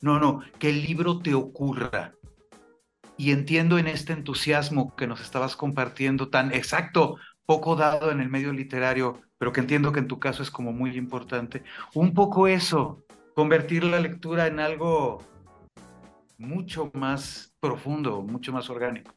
No, 0.01 0.19
no, 0.19 0.43
que 0.59 0.71
el 0.71 0.83
libro 0.83 1.21
te 1.21 1.33
ocurra. 1.33 2.13
Y 3.19 3.33
entiendo 3.33 3.79
en 3.79 3.89
este 3.89 4.15
entusiasmo 4.15 4.95
que 4.97 5.07
nos 5.07 5.21
estabas 5.21 5.57
compartiendo 5.57 6.31
tan 6.31 6.55
exacto, 6.55 7.17
poco 7.45 7.77
dado 7.77 8.11
en 8.11 8.21
el 8.21 8.29
medio 8.29 8.53
literario, 8.53 9.21
pero 9.39 9.53
que 9.53 9.61
entiendo 9.61 9.93
que 9.93 9.99
en 9.99 10.09
tu 10.09 10.19
caso 10.19 10.43
es 10.43 10.51
como 10.51 10.73
muy 10.73 10.97
importante, 10.97 11.65
un 11.95 12.15
poco 12.15 12.47
eso, 12.47 13.05
convertir 13.35 13.85
la 13.85 14.01
lectura 14.01 14.47
en 14.47 14.61
algo 14.61 15.19
mucho 16.39 16.91
más 16.95 17.55
profundo, 17.61 18.23
mucho 18.23 18.53
más 18.53 18.71
orgánico. 18.71 19.13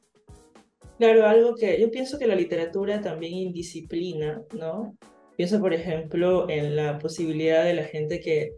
Claro, 0.98 1.26
algo 1.28 1.56
que 1.56 1.80
yo 1.80 1.90
pienso 1.90 2.20
que 2.20 2.28
la 2.28 2.36
literatura 2.36 3.02
también 3.02 3.34
indisciplina, 3.34 4.42
¿no? 4.58 4.96
Pienso, 5.38 5.60
por 5.60 5.74
ejemplo, 5.74 6.50
en 6.50 6.76
la 6.76 6.98
posibilidad 7.00 7.64
de 7.64 7.74
la 7.74 7.84
gente 7.84 8.20
que 8.20 8.54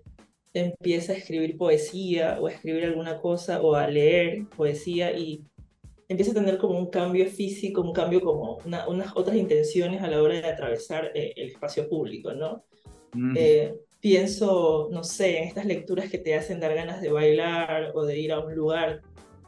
empieza 0.54 1.14
a 1.14 1.16
escribir 1.16 1.58
poesía 1.58 2.38
o 2.40 2.48
a 2.48 2.52
escribir 2.52 2.86
alguna 2.86 3.20
cosa 3.20 3.62
o 3.62 3.76
a 3.76 3.88
leer 3.88 4.46
poesía 4.56 5.18
y 5.18 5.44
empieza 6.08 6.32
a 6.32 6.36
tener 6.36 6.58
como 6.58 6.78
un 6.78 6.90
cambio 6.90 7.26
físico, 7.28 7.82
un 7.82 7.94
cambio 7.94 8.22
como 8.22 8.60
unas 8.66 9.12
otras 9.16 9.36
intenciones 9.36 10.02
a 10.02 10.08
la 10.08 10.22
hora 10.22 10.36
de 10.36 10.48
atravesar 10.48 11.12
eh, 11.16 11.34
el 11.36 11.48
espacio 11.48 11.90
público, 11.90 12.34
¿no? 12.34 12.64
Mm. 13.14 13.36
Eh, 13.38 13.76
pienso, 14.00 14.90
no 14.92 15.04
sé, 15.04 15.38
en 15.38 15.46
estas 15.46 15.66
lecturas 15.66 16.10
que 16.10 16.18
te 16.18 16.36
hacen 16.36 16.60
dar 16.60 16.76
ganas 16.76 17.02
de 17.02 17.12
bailar 17.12 17.92
o 17.96 18.06
de 18.06 18.20
ir 18.20 18.32
a 18.32 18.40
un 18.40 18.54
lugar. 18.54 19.02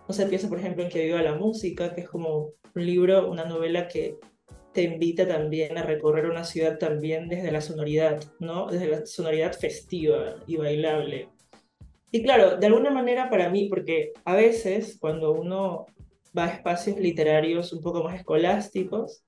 No 0.07 0.13
sé, 0.13 0.25
pienso 0.27 0.49
por 0.49 0.59
ejemplo 0.59 0.83
en 0.83 0.89
Que 0.89 1.05
viva 1.05 1.21
la 1.21 1.35
música, 1.35 1.93
que 1.93 2.01
es 2.01 2.09
como 2.09 2.51
un 2.73 2.85
libro, 2.85 3.29
una 3.29 3.45
novela 3.45 3.87
que 3.87 4.17
te 4.75 4.83
invita 4.83 5.25
también 5.25 5.77
a 5.77 5.83
recorrer 5.83 6.25
una 6.25 6.43
ciudad 6.43 6.77
también 6.77 7.29
desde 7.29 7.49
la 7.49 7.61
sonoridad, 7.61 8.21
¿no? 8.39 8.67
Desde 8.67 8.87
la 8.87 9.05
sonoridad 9.05 9.53
festiva 9.53 10.35
y 10.45 10.57
bailable. 10.57 11.29
Y 12.11 12.21
claro, 12.21 12.57
de 12.57 12.67
alguna 12.67 12.91
manera 12.91 13.29
para 13.29 13.49
mí, 13.49 13.69
porque 13.69 14.11
a 14.25 14.35
veces 14.35 14.97
cuando 14.99 15.31
uno 15.31 15.85
va 16.37 16.45
a 16.45 16.53
espacios 16.53 16.99
literarios 16.99 17.71
un 17.71 17.81
poco 17.81 18.03
más 18.03 18.15
escolásticos, 18.15 19.23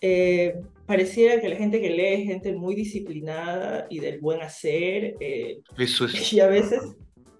eh, 0.00 0.54
pareciera 0.86 1.40
que 1.40 1.48
la 1.48 1.56
gente 1.56 1.80
que 1.80 1.90
lee 1.90 2.22
es 2.22 2.28
gente 2.28 2.52
muy 2.52 2.76
disciplinada 2.76 3.88
y 3.90 3.98
del 3.98 4.20
buen 4.20 4.40
hacer. 4.42 5.16
Eh, 5.18 5.58
Eso 5.76 6.04
es. 6.04 6.32
Y 6.32 6.38
a 6.38 6.46
veces 6.46 6.80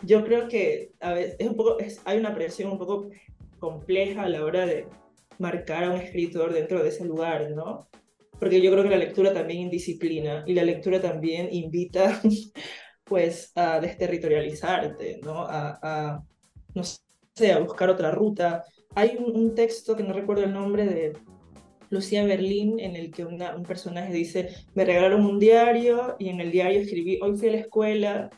yo 0.02 0.24
creo 0.24 0.48
que 0.48 0.90
a 0.98 1.12
veces 1.12 1.36
es 1.38 1.48
un 1.48 1.56
poco, 1.56 1.76
hay 2.04 2.18
una 2.18 2.34
presión 2.34 2.72
un 2.72 2.78
poco 2.78 3.08
compleja 3.60 4.24
a 4.24 4.28
la 4.28 4.44
hora 4.44 4.66
de 4.66 4.86
marcar 5.38 5.84
a 5.84 5.90
un 5.90 6.00
escritor 6.00 6.52
dentro 6.52 6.82
de 6.82 6.88
ese 6.88 7.04
lugar, 7.04 7.50
¿no? 7.50 7.88
Porque 8.38 8.60
yo 8.60 8.70
creo 8.70 8.84
que 8.84 8.90
la 8.90 8.96
lectura 8.96 9.32
también 9.32 9.60
indisciplina 9.60 10.44
y 10.46 10.54
la 10.54 10.64
lectura 10.64 11.00
también 11.00 11.48
invita, 11.52 12.20
pues, 13.04 13.52
a 13.54 13.80
desterritorializarte, 13.80 15.20
¿no? 15.22 15.42
A, 15.42 15.78
a 15.82 16.24
no 16.74 16.82
sé, 17.34 17.52
a 17.52 17.58
buscar 17.58 17.90
otra 17.90 18.10
ruta. 18.10 18.64
Hay 18.94 19.16
un, 19.18 19.54
texto 19.54 19.96
que 19.96 20.02
no 20.02 20.12
recuerdo 20.12 20.44
el 20.44 20.52
nombre 20.52 20.86
de 20.86 21.14
Lucía 21.90 22.24
Berlín, 22.24 22.78
en 22.80 22.96
el 22.96 23.10
que 23.10 23.24
una, 23.24 23.56
un 23.56 23.64
personaje 23.64 24.12
dice, 24.12 24.50
me 24.74 24.84
regalaron 24.84 25.24
un 25.24 25.38
diario 25.38 26.16
y 26.18 26.28
en 26.28 26.40
el 26.40 26.50
diario 26.50 26.80
escribí, 26.80 27.18
hoy 27.22 27.36
fui 27.36 27.48
a 27.48 27.52
la 27.52 27.58
escuela, 27.58 28.30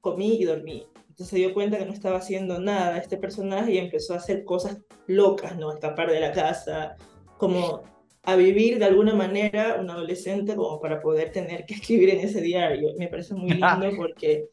comí 0.00 0.36
y 0.40 0.44
dormí. 0.44 0.86
Entonces 1.18 1.30
se 1.30 1.36
dio 1.38 1.52
cuenta 1.52 1.78
que 1.78 1.84
no 1.84 1.92
estaba 1.92 2.18
haciendo 2.18 2.60
nada 2.60 2.96
este 2.96 3.16
personaje 3.16 3.72
y 3.72 3.78
empezó 3.78 4.14
a 4.14 4.18
hacer 4.18 4.44
cosas 4.44 4.78
locas, 5.08 5.56
¿no? 5.56 5.70
A 5.70 5.74
escapar 5.74 6.12
de 6.12 6.20
la 6.20 6.30
casa, 6.30 6.94
como 7.38 7.82
a 8.22 8.36
vivir 8.36 8.78
de 8.78 8.84
alguna 8.84 9.14
manera 9.14 9.78
un 9.80 9.90
adolescente 9.90 10.54
como 10.54 10.80
para 10.80 11.00
poder 11.00 11.32
tener 11.32 11.66
que 11.66 11.74
escribir 11.74 12.10
en 12.10 12.20
ese 12.20 12.40
diario. 12.40 12.90
Me 12.96 13.08
parece 13.08 13.34
muy 13.34 13.50
lindo 13.50 13.90
porque 13.96 14.50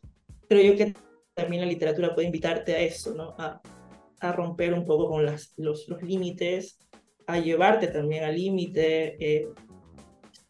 creo 0.49 0.73
yo 0.73 0.75
que 0.75 0.95
también 1.35 1.61
la 1.61 1.67
literatura 1.67 2.15
puede 2.15 2.25
invitarte 2.25 2.73
a 2.73 2.79
eso, 2.79 3.13
¿no? 3.13 3.35
A, 3.37 3.61
a 4.21 4.31
romper 4.31 4.73
un 4.73 4.85
poco 4.85 5.07
con 5.07 5.23
las, 5.23 5.53
los, 5.57 5.87
los 5.87 6.01
límites, 6.01 6.79
a 7.27 7.37
llevarte 7.37 7.89
también 7.89 8.23
al 8.23 8.33
límite, 8.33 9.17
eh, 9.19 9.49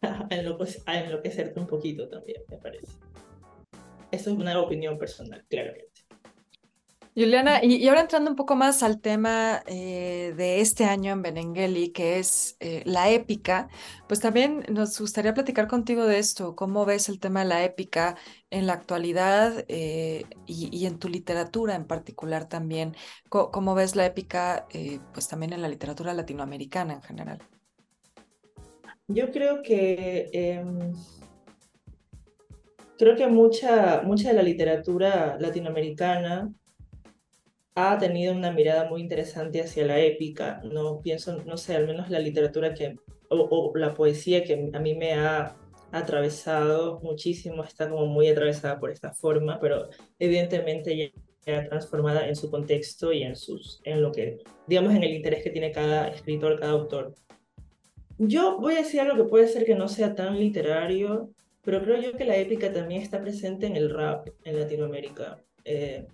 a, 0.00 0.28
enloquecerte 0.30 1.60
un 1.60 1.66
poquito 1.66 2.08
también, 2.08 2.40
me 2.48 2.56
parece. 2.56 2.92
Eso 4.10 4.30
es 4.30 4.36
una 4.38 4.58
opinión 4.58 4.96
personal, 4.96 5.44
claramente. 5.46 5.95
Juliana, 7.18 7.64
y, 7.64 7.88
ahora 7.88 8.02
entrando 8.02 8.28
un 8.28 8.36
poco 8.36 8.56
más 8.56 8.82
al 8.82 9.00
tema 9.00 9.62
eh, 9.66 10.34
de 10.36 10.60
este 10.60 10.84
año 10.84 11.12
en 11.12 11.22
Benengeli, 11.22 11.90
que 11.90 12.18
es 12.18 12.58
eh, 12.60 12.82
la 12.84 13.08
épica, 13.08 13.70
pues 14.06 14.20
también 14.20 14.66
nos 14.68 15.00
gustaría 15.00 15.32
platicar 15.32 15.66
contigo 15.66 16.04
de 16.04 16.18
esto, 16.18 16.54
cómo 16.54 16.84
ves 16.84 17.08
el 17.08 17.18
tema 17.18 17.40
de 17.40 17.46
la 17.46 17.64
épica 17.64 18.18
en 18.50 18.66
la 18.66 18.74
actualidad 18.74 19.64
eh, 19.68 20.24
y, 20.44 20.84
en 20.84 20.98
tu 20.98 21.08
literatura 21.08 21.74
en 21.74 21.86
particular 21.86 22.50
también, 22.50 22.94
cómo, 23.30 23.74
ves 23.74 23.96
la 23.96 24.04
épica 24.04 24.66
pues 25.14 25.26
también 25.26 25.54
en 25.54 25.62
la 25.62 25.68
literatura 25.68 26.12
latinoamericana 26.12 26.94
en 26.94 27.02
general. 27.02 27.38
Yo 29.08 29.30
creo 29.30 29.62
que... 29.62 30.28
Em, 30.34 30.92
creo 32.98 33.16
que 33.16 33.26
mucha, 33.26 34.02
mucha 34.02 34.28
de 34.28 34.34
la 34.34 34.42
literatura 34.42 35.38
latinoamericana 35.40 36.52
ha 37.76 37.98
tenido 37.98 38.34
una 38.34 38.50
mirada 38.52 38.88
muy 38.88 39.02
interesante 39.02 39.60
hacia 39.60 39.84
la 39.84 40.00
épica, 40.00 40.62
no 40.64 41.00
pienso, 41.02 41.42
no 41.44 41.58
sé, 41.58 41.76
al 41.76 41.86
menos 41.86 42.08
la 42.08 42.18
literatura 42.18 42.72
que, 42.72 42.96
o, 43.28 43.72
la 43.76 43.92
poesía 43.92 44.42
que 44.44 44.70
a 44.72 44.80
mí 44.80 44.94
me 44.94 45.12
ha 45.12 45.54
atravesado 45.92 47.00
muchísimo, 47.00 47.62
está 47.62 47.88
como 47.90 48.06
muy 48.06 48.28
atravesada 48.28 48.80
por 48.80 48.90
esta 48.90 49.12
forma, 49.12 49.60
pero 49.60 49.90
evidentemente 50.18 51.12
ya 51.44 51.68
transformada 51.68 52.26
en 52.26 52.34
su 52.34 52.50
contexto 52.50 53.12
y 53.12 53.22
en, 53.22 53.36
sus, 53.36 53.82
en 53.84 54.02
lo 54.02 54.10
que, 54.10 54.38
digamos, 54.66 54.94
en 54.94 55.04
el 55.04 55.12
interés 55.12 55.44
que 55.44 55.50
tiene 55.50 55.70
cada 55.70 56.08
escritor, 56.08 56.58
cada 56.58 56.72
autor. 56.72 57.14
Yo 58.16 58.58
voy 58.58 58.74
a 58.74 58.78
decir 58.78 59.00
algo 59.00 59.22
que 59.22 59.28
puede 59.28 59.48
ser 59.48 59.66
que 59.66 59.74
no 59.74 59.88
sea 59.88 60.14
tan 60.14 60.38
literario, 60.38 61.28
pero 61.62 61.82
creo 61.82 62.00
yo 62.00 62.16
que 62.16 62.24
la 62.24 62.38
épica 62.38 62.72
también 62.72 63.02
está 63.02 63.20
presente 63.20 63.66
en 63.66 63.76
el 63.76 63.90
rap 63.90 64.28
en 64.44 64.58
Latinoamérica. 64.58 65.42
Eh, 65.62 66.06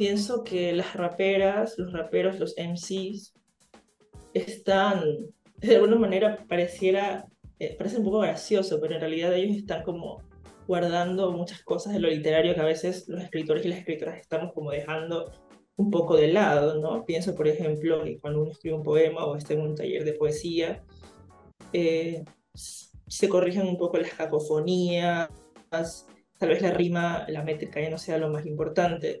pienso 0.00 0.44
que 0.44 0.72
las 0.72 0.94
raperas, 0.94 1.78
los 1.78 1.92
raperos, 1.92 2.40
los 2.40 2.54
MCs, 2.56 3.34
están, 4.32 5.02
de 5.58 5.76
alguna 5.76 5.96
manera 5.96 6.46
pareciera, 6.48 7.26
eh, 7.58 7.76
parece 7.76 7.98
un 7.98 8.04
poco 8.04 8.20
gracioso, 8.20 8.80
pero 8.80 8.94
en 8.94 9.00
realidad 9.02 9.34
ellos 9.34 9.58
están 9.58 9.82
como 9.82 10.22
guardando 10.66 11.32
muchas 11.32 11.62
cosas 11.62 11.92
de 11.92 12.00
lo 12.00 12.08
literario 12.08 12.54
que 12.54 12.60
a 12.62 12.64
veces 12.64 13.08
los 13.08 13.22
escritores 13.22 13.66
y 13.66 13.68
las 13.68 13.80
escritoras 13.80 14.18
estamos 14.18 14.54
como 14.54 14.70
dejando 14.70 15.32
un 15.76 15.90
poco 15.90 16.16
de 16.16 16.28
lado, 16.28 16.80
¿no? 16.80 17.04
Pienso, 17.04 17.34
por 17.34 17.46
ejemplo, 17.46 18.02
que 18.02 18.18
cuando 18.20 18.40
uno 18.40 18.52
escribe 18.52 18.76
un 18.76 18.82
poema 18.82 19.26
o 19.26 19.36
está 19.36 19.52
en 19.52 19.60
un 19.60 19.74
taller 19.74 20.06
de 20.06 20.14
poesía, 20.14 20.82
eh, 21.74 22.24
se 22.54 23.28
corrigen 23.28 23.66
un 23.66 23.76
poco 23.76 23.98
las 23.98 24.14
cacofonías, 24.14 25.28
tal 25.68 26.48
vez 26.48 26.62
la 26.62 26.70
rima, 26.70 27.26
la 27.28 27.42
métrica 27.42 27.82
ya 27.82 27.90
no 27.90 27.98
sea 27.98 28.16
lo 28.16 28.30
más 28.30 28.46
importante, 28.46 29.20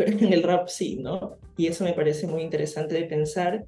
pero 0.00 0.12
en 0.18 0.32
el 0.32 0.42
rap 0.42 0.68
sí, 0.68 0.96
¿no? 0.96 1.36
Y 1.58 1.66
eso 1.66 1.84
me 1.84 1.92
parece 1.92 2.26
muy 2.26 2.42
interesante 2.42 2.94
de 2.94 3.04
pensar 3.04 3.66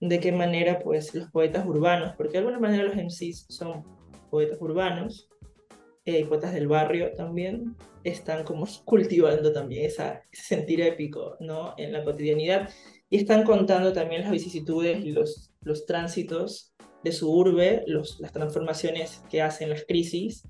de 0.00 0.18
qué 0.18 0.32
manera 0.32 0.78
pues 0.78 1.14
los 1.14 1.30
poetas 1.30 1.66
urbanos, 1.66 2.14
porque 2.16 2.32
de 2.32 2.38
alguna 2.38 2.58
manera 2.58 2.84
los 2.84 2.96
MCs 2.96 3.46
son 3.50 3.84
poetas 4.30 4.58
urbanos, 4.60 5.28
eh, 6.06 6.24
poetas 6.24 6.54
del 6.54 6.68
barrio 6.68 7.12
también, 7.12 7.76
están 8.02 8.44
como 8.44 8.66
cultivando 8.84 9.52
también 9.52 9.84
esa, 9.84 10.22
ese 10.32 10.42
sentir 10.42 10.80
épico, 10.80 11.36
¿no? 11.38 11.74
En 11.76 11.92
la 11.92 12.02
cotidianidad 12.02 12.70
y 13.10 13.18
están 13.18 13.44
contando 13.44 13.92
también 13.92 14.22
las 14.22 14.30
vicisitudes 14.30 15.04
y 15.04 15.12
los, 15.12 15.52
los 15.60 15.84
tránsitos 15.84 16.72
de 17.04 17.12
su 17.12 17.30
urbe, 17.30 17.84
las 17.86 18.32
transformaciones 18.32 19.22
que 19.28 19.42
hacen 19.42 19.68
las 19.68 19.84
crisis 19.84 20.48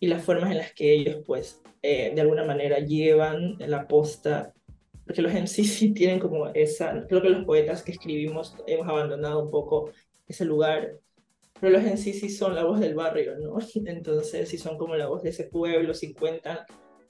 y 0.00 0.06
las 0.06 0.24
formas 0.24 0.50
en 0.50 0.58
las 0.58 0.72
que 0.72 0.92
ellos, 0.92 1.22
pues, 1.26 1.62
eh, 1.82 2.12
de 2.14 2.20
alguna 2.20 2.44
manera 2.44 2.78
llevan 2.78 3.56
la 3.58 3.86
posta, 3.86 4.52
porque 5.04 5.22
los 5.22 5.32
MCs 5.32 5.74
sí 5.78 5.92
tienen 5.92 6.18
como 6.18 6.48
esa, 6.48 7.06
creo 7.08 7.22
que 7.22 7.30
los 7.30 7.44
poetas 7.44 7.82
que 7.82 7.92
escribimos 7.92 8.56
hemos 8.66 8.88
abandonado 8.88 9.44
un 9.44 9.50
poco 9.50 9.90
ese 10.26 10.44
lugar, 10.44 10.98
pero 11.60 11.72
los 11.72 11.82
MCs 11.82 12.20
sí 12.20 12.28
son 12.28 12.54
la 12.54 12.64
voz 12.64 12.80
del 12.80 12.94
barrio, 12.94 13.38
¿no? 13.38 13.58
Entonces, 13.86 14.48
sí 14.48 14.58
son 14.58 14.76
como 14.78 14.96
la 14.96 15.06
voz 15.06 15.22
de 15.22 15.30
ese 15.30 15.44
pueblo, 15.44 15.94
si 15.94 16.14
cuentan 16.14 16.60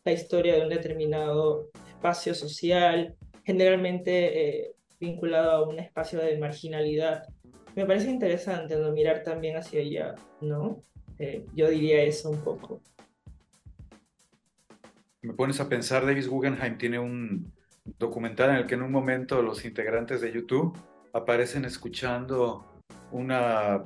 la 0.04 0.12
historia 0.12 0.56
de 0.56 0.62
un 0.62 0.68
determinado 0.68 1.70
espacio 1.88 2.34
social, 2.34 3.16
generalmente 3.44 4.66
eh, 4.66 4.74
vinculado 5.00 5.50
a 5.50 5.68
un 5.68 5.78
espacio 5.78 6.18
de 6.18 6.38
marginalidad. 6.38 7.24
Me 7.74 7.86
parece 7.86 8.10
interesante 8.10 8.76
¿no? 8.76 8.92
mirar 8.92 9.22
también 9.22 9.56
hacia 9.56 9.80
allá, 9.80 10.14
¿no? 10.40 10.82
Eh, 11.18 11.46
yo 11.54 11.68
diría 11.68 12.02
eso 12.02 12.30
un 12.30 12.42
poco. 12.42 12.80
Me 15.22 15.32
pones 15.32 15.60
a 15.60 15.68
pensar, 15.68 16.04
Davis 16.04 16.28
Guggenheim 16.28 16.76
tiene 16.76 16.98
un 16.98 17.52
documental 17.98 18.50
en 18.50 18.56
el 18.56 18.66
que 18.66 18.74
en 18.74 18.82
un 18.82 18.92
momento 18.92 19.42
los 19.42 19.64
integrantes 19.64 20.20
de 20.20 20.32
YouTube 20.32 20.76
aparecen 21.12 21.64
escuchando 21.64 22.66
una 23.10 23.84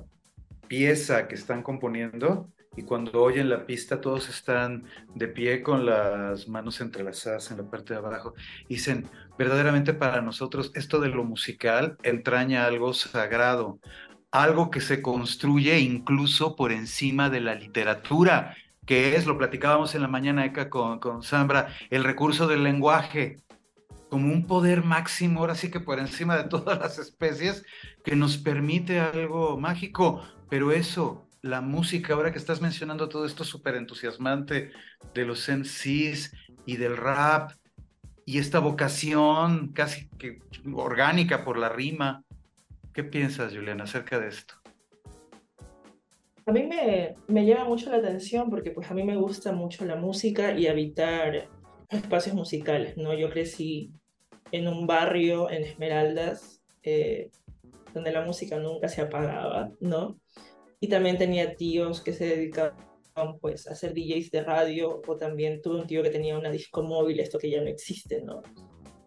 pieza 0.67 1.29
que 1.29 1.35
están 1.35 1.63
componiendo 1.63 2.51
y 2.77 2.83
cuando 2.83 3.23
oyen 3.23 3.49
la 3.49 3.67
pista 3.67 4.01
todos 4.01 4.29
están 4.29 4.85
de 5.15 5.27
pie 5.27 5.63
con 5.63 5.85
las 5.85 6.47
manos 6.49 6.81
entrelazadas 6.81 7.51
en 7.51 7.59
la 7.59 7.69
parte 7.69 7.93
de 7.93 7.99
abajo. 7.99 8.35
Dicen, 8.69 9.09
verdaderamente 9.37 9.95
para 9.95 10.23
nosotros 10.23 10.71
esto 10.75 11.01
de 11.01 11.09
lo 11.09 11.25
musical 11.25 11.97
entraña 12.05 12.67
algo 12.67 12.95
sagrado, 12.95 13.81
algo 14.31 14.71
que 14.71 14.81
se 14.81 15.03
construye 15.03 15.79
incluso 15.81 16.57
por 16.57 16.73
encima 16.73 17.31
de 17.31 17.41
la 17.41 17.55
literatura, 17.55 18.57
que 18.87 19.17
es, 19.17 19.27
lo 19.27 19.39
platicábamos 19.39 19.95
en 19.95 20.03
la 20.03 20.09
mañana 20.09 20.53
con, 20.71 20.99
con 20.99 21.23
Sambra, 21.23 21.69
el 21.91 22.05
recurso 22.05 22.47
del 22.47 22.65
lenguaje 22.65 23.43
como 24.09 24.33
un 24.33 24.47
poder 24.47 24.85
máximo, 24.85 25.41
ahora 25.41 25.55
sí 25.55 25.71
que 25.71 25.81
por 25.81 25.99
encima 25.99 26.37
de 26.37 26.45
todas 26.45 26.79
las 26.79 26.99
especies, 26.99 27.65
que 28.05 28.17
nos 28.17 28.39
permite 28.39 29.01
algo 29.01 29.59
mágico, 29.59 30.23
pero 30.49 30.73
eso, 30.73 31.29
la 31.43 31.61
música, 31.61 32.15
ahora 32.15 32.33
que 32.33 32.39
estás 32.39 32.61
mencionando 32.61 33.09
todo 33.09 33.27
esto 33.27 33.45
súper 33.45 33.75
entusiasmante 33.75 34.73
de 35.15 35.25
los 35.25 35.49
MCs 35.49 36.33
y 36.65 36.77
del 36.77 36.97
rap, 36.97 37.53
y 38.25 38.39
esta 38.39 38.59
vocación 38.59 39.73
casi 39.73 40.09
que 40.19 40.43
orgánica 40.75 41.45
por 41.45 41.59
la 41.59 41.71
rima, 41.71 42.25
¿Qué 42.93 43.05
piensas, 43.05 43.55
Juliana, 43.55 43.85
acerca 43.85 44.19
de 44.19 44.29
esto? 44.29 44.55
A 46.47 46.53
mí 46.53 46.63
me, 46.65 47.15
me 47.27 47.45
llama 47.45 47.65
mucho 47.65 47.91
la 47.91 47.99
atención 47.99 48.49
porque 48.49 48.71
pues 48.71 48.91
a 48.91 48.95
mí 48.95 49.05
me 49.05 49.17
gusta 49.17 49.53
mucho 49.53 49.85
la 49.85 49.97
música 49.97 50.59
y 50.59 50.67
habitar 50.67 51.49
espacios 51.91 52.35
musicales, 52.35 52.97
¿no? 52.97 53.15
Yo 53.15 53.31
crecí 53.31 53.93
en 54.53 54.69
un 54.69 54.87
barrio 54.87 55.51
en 55.51 55.65
Esmeraldas 55.65 56.63
eh, 56.83 57.31
donde 57.93 58.13
la 58.13 58.25
música 58.25 58.59
nunca 58.59 58.89
se 58.89 59.03
apagaba, 59.03 59.71
¿no? 59.81 60.19
Y 60.81 60.89
también 60.89 61.19
tenía 61.19 61.55
tíos 61.55 62.01
que 62.01 62.13
se 62.13 62.27
dedicaban 62.27 62.75
pues 63.41 63.67
a 63.67 63.75
ser 63.75 63.95
DJs 63.95 64.31
de 64.31 64.43
radio 64.43 65.03
o 65.07 65.17
también 65.17 65.61
tuve 65.61 65.81
un 65.81 65.87
tío 65.87 66.03
que 66.03 66.11
tenía 66.11 66.39
una 66.39 66.51
disco 66.51 66.83
móvil, 66.83 67.21
esto 67.21 67.39
que 67.39 67.51
ya 67.51 67.61
no 67.61 67.69
existe, 67.69 68.23
¿no? 68.23 68.43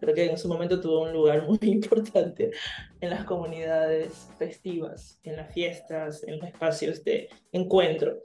Creo 0.02 0.16
que 0.16 0.26
en 0.26 0.38
su 0.38 0.50
momento 0.50 0.82
tuvo 0.82 1.04
un 1.04 1.14
lugar 1.14 1.48
muy 1.48 1.60
importante 1.62 2.52
en 3.00 3.10
las 3.10 3.24
comunidades 3.24 4.30
festivas, 4.38 5.20
en 5.24 5.38
las 5.38 5.54
fiestas, 5.54 6.24
en 6.24 6.40
los 6.40 6.48
espacios 6.48 7.04
de 7.04 7.30
encuentro. 7.52 8.22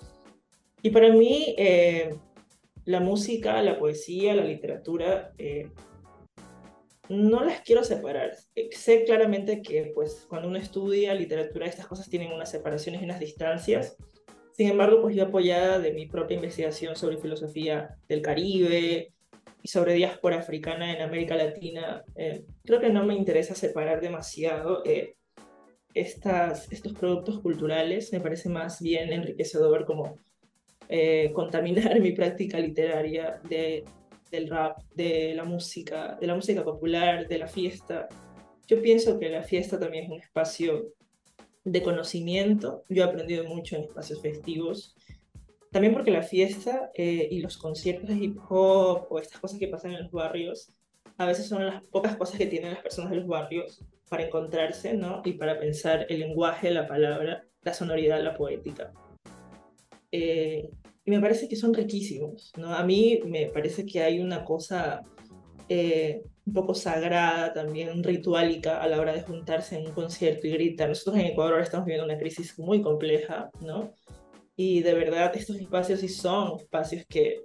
Y 0.82 0.90
para 0.90 1.12
mí, 1.12 1.54
eh, 1.58 2.16
la 2.84 3.00
música, 3.00 3.62
la 3.62 3.78
poesía, 3.78 4.34
la 4.34 4.44
literatura, 4.44 5.32
eh, 5.38 5.70
no 7.08 7.44
las 7.44 7.60
quiero 7.60 7.84
separar. 7.84 8.32
Sé 8.72 9.04
claramente 9.04 9.62
que 9.62 9.92
pues, 9.94 10.26
cuando 10.28 10.48
uno 10.48 10.58
estudia 10.58 11.14
literatura, 11.14 11.66
estas 11.66 11.86
cosas 11.86 12.08
tienen 12.08 12.32
unas 12.32 12.50
separaciones 12.50 13.02
y 13.02 13.04
unas 13.04 13.20
distancias. 13.20 13.96
Sin 14.52 14.70
embargo, 14.70 15.02
pues 15.02 15.14
yo 15.14 15.24
apoyada 15.24 15.78
de 15.78 15.92
mi 15.92 16.06
propia 16.06 16.36
investigación 16.36 16.96
sobre 16.96 17.18
filosofía 17.18 17.98
del 18.08 18.22
Caribe, 18.22 19.12
y 19.66 19.68
sobre 19.68 19.94
diáspora 19.94 20.38
africana 20.38 20.94
en 20.94 21.02
América 21.02 21.35
Latina, 21.35 22.05
eh, 22.14 22.44
creo 22.64 22.79
que 22.79 22.88
no 22.88 23.05
me 23.05 23.16
interesa 23.16 23.57
separar 23.57 24.00
demasiado 24.00 24.85
eh, 24.85 25.16
estas, 25.92 26.70
estos 26.70 26.92
productos 26.92 27.40
culturales. 27.40 28.12
Me 28.12 28.20
parece 28.20 28.48
más 28.48 28.81
bien 28.81 29.12
enriquecedor 29.12 29.85
como 29.85 30.20
eh, 30.88 31.33
contaminar 31.35 31.98
mi 32.00 32.12
práctica 32.12 32.61
literaria 32.61 33.40
de, 33.48 33.85
del 34.31 34.48
rap, 34.48 34.79
de 34.94 35.35
la 35.35 35.42
música, 35.42 36.16
de 36.20 36.29
la 36.29 36.37
música 36.37 36.62
popular, 36.62 37.26
de 37.26 37.38
la 37.38 37.48
fiesta. 37.48 38.07
Yo 38.68 38.81
pienso 38.81 39.18
que 39.18 39.31
la 39.31 39.42
fiesta 39.42 39.81
también 39.81 40.05
es 40.05 40.11
un 40.11 40.20
espacio 40.20 40.92
de 41.64 41.83
conocimiento. 41.83 42.85
Yo 42.88 43.02
he 43.02 43.07
aprendido 43.09 43.42
mucho 43.42 43.74
en 43.74 43.83
espacios 43.83 44.22
festivos 44.22 44.94
también 45.76 45.92
porque 45.92 46.10
la 46.10 46.22
fiesta 46.22 46.90
eh, 46.94 47.28
y 47.30 47.40
los 47.40 47.58
conciertos 47.58 48.08
de 48.08 48.14
hip 48.14 48.38
hop 48.48 49.08
o 49.10 49.18
estas 49.18 49.38
cosas 49.42 49.58
que 49.58 49.68
pasan 49.68 49.92
en 49.92 50.04
los 50.04 50.10
barrios, 50.10 50.72
a 51.18 51.26
veces 51.26 51.48
son 51.48 51.66
las 51.66 51.82
pocas 51.82 52.16
cosas 52.16 52.38
que 52.38 52.46
tienen 52.46 52.72
las 52.72 52.82
personas 52.82 53.10
de 53.10 53.18
los 53.18 53.26
barrios 53.26 53.84
para 54.08 54.24
encontrarse, 54.24 54.94
¿no? 54.94 55.20
Y 55.22 55.34
para 55.34 55.60
pensar 55.60 56.06
el 56.08 56.20
lenguaje, 56.20 56.70
la 56.70 56.88
palabra, 56.88 57.44
la 57.60 57.74
sonoridad, 57.74 58.24
la 58.24 58.34
poética. 58.34 58.94
Eh, 60.10 60.70
y 61.04 61.10
me 61.10 61.20
parece 61.20 61.46
que 61.46 61.56
son 61.56 61.74
riquísimos, 61.74 62.54
¿no? 62.56 62.72
A 62.72 62.82
mí 62.82 63.20
me 63.26 63.44
parece 63.48 63.84
que 63.84 64.02
hay 64.02 64.18
una 64.18 64.46
cosa 64.46 65.02
eh, 65.68 66.22
un 66.46 66.54
poco 66.54 66.72
sagrada, 66.72 67.52
también 67.52 68.02
ritualica 68.02 68.80
a 68.80 68.88
la 68.88 68.98
hora 68.98 69.12
de 69.12 69.20
juntarse 69.20 69.76
en 69.76 69.88
un 69.88 69.92
concierto 69.92 70.46
y 70.46 70.52
gritar. 70.52 70.88
Nosotros 70.88 71.16
en 71.16 71.26
Ecuador 71.26 71.60
estamos 71.60 71.84
viviendo 71.84 72.10
una 72.10 72.18
crisis 72.18 72.58
muy 72.58 72.80
compleja, 72.80 73.50
¿no? 73.60 73.92
Y 74.56 74.80
de 74.82 74.94
verdad 74.94 75.36
estos 75.36 75.56
espacios 75.56 76.00
sí 76.00 76.08
son 76.08 76.58
espacios 76.58 77.04
que 77.06 77.44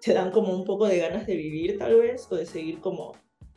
te 0.00 0.12
dan 0.12 0.30
como 0.30 0.54
un 0.54 0.64
poco 0.64 0.86
de 0.86 0.98
ganas 0.98 1.26
de 1.26 1.36
vivir 1.36 1.78
tal 1.78 1.98
vez 1.98 2.26
o 2.30 2.36
de 2.36 2.46
seguir 2.46 2.80
como 2.80 3.12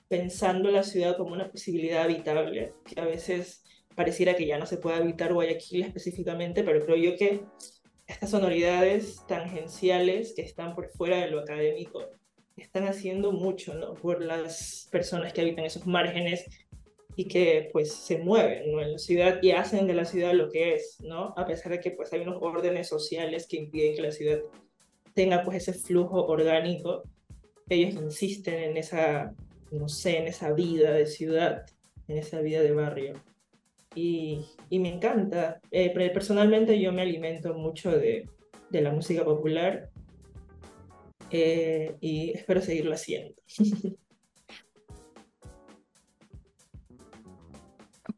pensando 0.08 0.70
la 0.72 0.84
ciudad 0.84 1.18
como 1.18 1.34
una 1.34 1.50
posibilidad 1.50 2.04
habitable, 2.04 2.74
que 2.86 3.00
a 3.00 3.06
veces 3.06 3.64
pareciera 3.96 4.36
que 4.36 4.46
ya 4.46 4.58
no 4.58 4.66
se 4.66 4.78
puede 4.78 4.98
habitar 4.98 5.34
Guayaquil 5.34 5.84
específicamente, 5.84 6.64
pero 6.64 6.86
creo 6.86 6.98
yo 6.98 7.18
que 7.18 7.42
estas 8.08 8.32
sonoridades 8.32 9.22
tangenciales 9.28 10.34
que 10.36 10.42
están 10.42 10.76
por 10.76 10.90
fuera 10.90 11.18
de 11.18 11.30
lo 11.30 11.40
académico 11.40 12.02
están 12.58 12.88
haciendo 12.88 13.32
mucho 13.32 13.74
¿no? 13.74 13.94
por 13.96 14.22
las 14.22 14.88
personas 14.92 15.34
que 15.34 15.42
habitan 15.42 15.66
esos 15.66 15.88
márgenes 15.88 16.46
y 17.16 17.26
que 17.26 17.70
pues 17.72 17.94
se 17.94 18.18
mueven 18.18 18.72
¿no? 18.72 18.82
en 18.82 18.94
la 18.94 18.98
ciudad 18.98 19.40
y 19.42 19.52
hacen 19.52 19.88
de 19.88 19.94
la 19.94 20.06
ciudad 20.06 20.34
lo 20.34 20.50
que 20.50 20.76
es, 20.76 20.98
¿no? 21.02 21.34
A 21.38 21.46
pesar 21.46 21.72
de 21.72 21.80
que 21.80 21.92
pues 21.92 22.12
hay 22.14 22.22
unos 22.22 22.42
órdenes 22.42 22.88
sociales 22.88 23.48
que 23.48 23.58
impiden 23.58 23.96
que 23.96 24.02
la 24.02 24.12
ciudad 24.12 24.40
tenga 25.14 25.44
pues 25.44 25.58
ese 25.58 25.74
flujo 25.74 26.26
orgánico, 26.26 27.04
ellos 27.70 27.96
insisten 27.96 28.56
en 28.56 28.78
esa, 28.78 29.34
no 29.72 29.88
sé, 29.88 30.18
en 30.18 30.28
esa 30.28 30.52
vida 30.54 30.92
de 30.92 31.06
ciudad, 31.06 31.66
en 32.08 32.18
esa 32.18 32.42
vida 32.42 32.62
de 32.62 32.72
barrio. 32.72 33.14
Y, 33.96 34.46
y 34.70 34.80
me 34.80 34.90
encanta. 34.90 35.62
Eh, 35.70 35.92
personalmente 36.12 36.80
yo 36.80 36.92
me 36.92 37.04
alimento 37.04 37.54
mucho 37.54 37.92
de, 37.92 38.28
de 38.72 38.82
la 38.82 38.92
música 38.92 39.24
popular 39.24 39.92
eh, 41.30 41.96
y 42.02 42.32
espero 42.32 42.62
seguirlo 42.62 42.94
haciendo. 42.94 43.36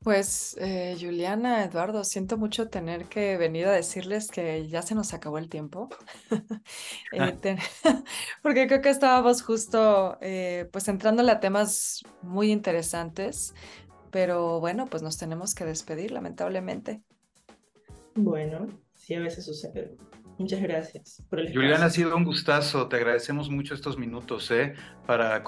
Pues, 0.06 0.56
eh, 0.60 0.96
Juliana, 1.02 1.64
Eduardo, 1.64 2.04
siento 2.04 2.38
mucho 2.38 2.70
tener 2.70 3.06
que 3.06 3.38
venir 3.38 3.66
a 3.66 3.72
decirles 3.72 4.30
que 4.30 4.68
ya 4.68 4.84
se 4.84 4.94
nos 4.94 5.16
acabó 5.16 5.40
el 5.40 5.50
tiempo, 5.50 5.90
eh, 7.12 7.58
porque 8.44 8.68
creo 8.68 8.82
que 8.82 8.92
estábamos 8.92 9.42
justo, 9.42 10.20
eh, 10.22 10.70
pues, 10.72 10.88
entrándole 10.90 11.32
a 11.32 11.40
temas 11.40 12.04
muy 12.22 12.52
interesantes, 12.52 13.56
pero 14.12 14.60
bueno, 14.60 14.86
pues 14.86 15.02
nos 15.02 15.18
tenemos 15.18 15.56
que 15.56 15.66
despedir, 15.66 16.12
lamentablemente. 16.12 17.02
Bueno, 18.14 18.68
sí, 18.94 19.16
a 19.16 19.22
veces 19.22 19.44
sucede. 19.44 19.98
Muchas 20.38 20.62
gracias 20.62 21.24
por 21.32 21.40
el 21.40 21.52
Juliana, 21.52 21.86
ha 21.86 21.90
sido 21.90 22.16
un 22.16 22.26
gustazo. 22.26 22.88
Te 22.90 22.98
agradecemos 22.98 23.50
mucho 23.50 23.74
estos 23.74 23.98
minutos, 23.98 24.52
¿eh? 24.52 24.76
Para 25.08 25.44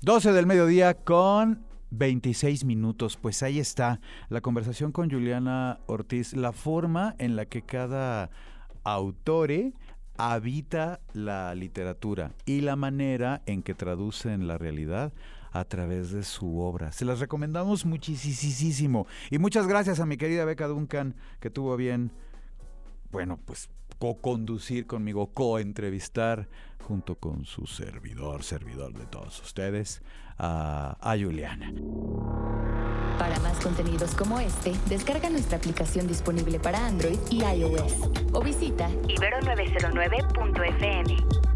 12 0.00 0.32
del 0.32 0.46
mediodía 0.46 0.94
con 0.94 1.69
26 1.90 2.64
minutos. 2.64 3.16
Pues 3.16 3.42
ahí 3.42 3.58
está 3.58 4.00
la 4.28 4.40
conversación 4.40 4.92
con 4.92 5.10
Juliana 5.10 5.80
Ortiz, 5.86 6.34
la 6.34 6.52
forma 6.52 7.14
en 7.18 7.36
la 7.36 7.46
que 7.46 7.62
cada 7.62 8.30
autore 8.84 9.72
habita 10.16 11.00
la 11.12 11.54
literatura 11.54 12.32
y 12.44 12.60
la 12.60 12.76
manera 12.76 13.42
en 13.46 13.62
que 13.62 13.74
traduce 13.74 14.32
en 14.32 14.46
la 14.46 14.58
realidad 14.58 15.12
a 15.52 15.64
través 15.64 16.12
de 16.12 16.22
su 16.22 16.60
obra. 16.60 16.92
Se 16.92 17.04
las 17.04 17.20
recomendamos 17.20 17.84
muchísimo. 17.84 19.06
Y 19.30 19.38
muchas 19.38 19.66
gracias 19.66 19.98
a 20.00 20.06
mi 20.06 20.16
querida 20.16 20.44
Beca 20.44 20.68
Duncan, 20.68 21.16
que 21.40 21.50
tuvo 21.50 21.76
bien, 21.76 22.12
bueno, 23.10 23.38
pues 23.44 23.68
co-conducir 24.00 24.88
conmigo, 24.88 25.30
co-entrevistar 25.32 26.48
junto 26.88 27.16
con 27.16 27.44
su 27.44 27.66
servidor, 27.66 28.42
servidor 28.42 28.94
de 28.94 29.04
todos 29.06 29.40
ustedes, 29.42 30.00
a, 30.38 30.96
a 31.00 31.16
Juliana. 31.16 31.72
Para 33.18 33.38
más 33.40 33.60
contenidos 33.60 34.14
como 34.14 34.40
este, 34.40 34.72
descarga 34.88 35.28
nuestra 35.28 35.58
aplicación 35.58 36.06
disponible 36.08 36.58
para 36.58 36.86
Android 36.86 37.18
y 37.30 37.44
iOS 37.44 38.08
o 38.32 38.40
visita 38.40 38.88
ibero909.fm. 38.90 41.49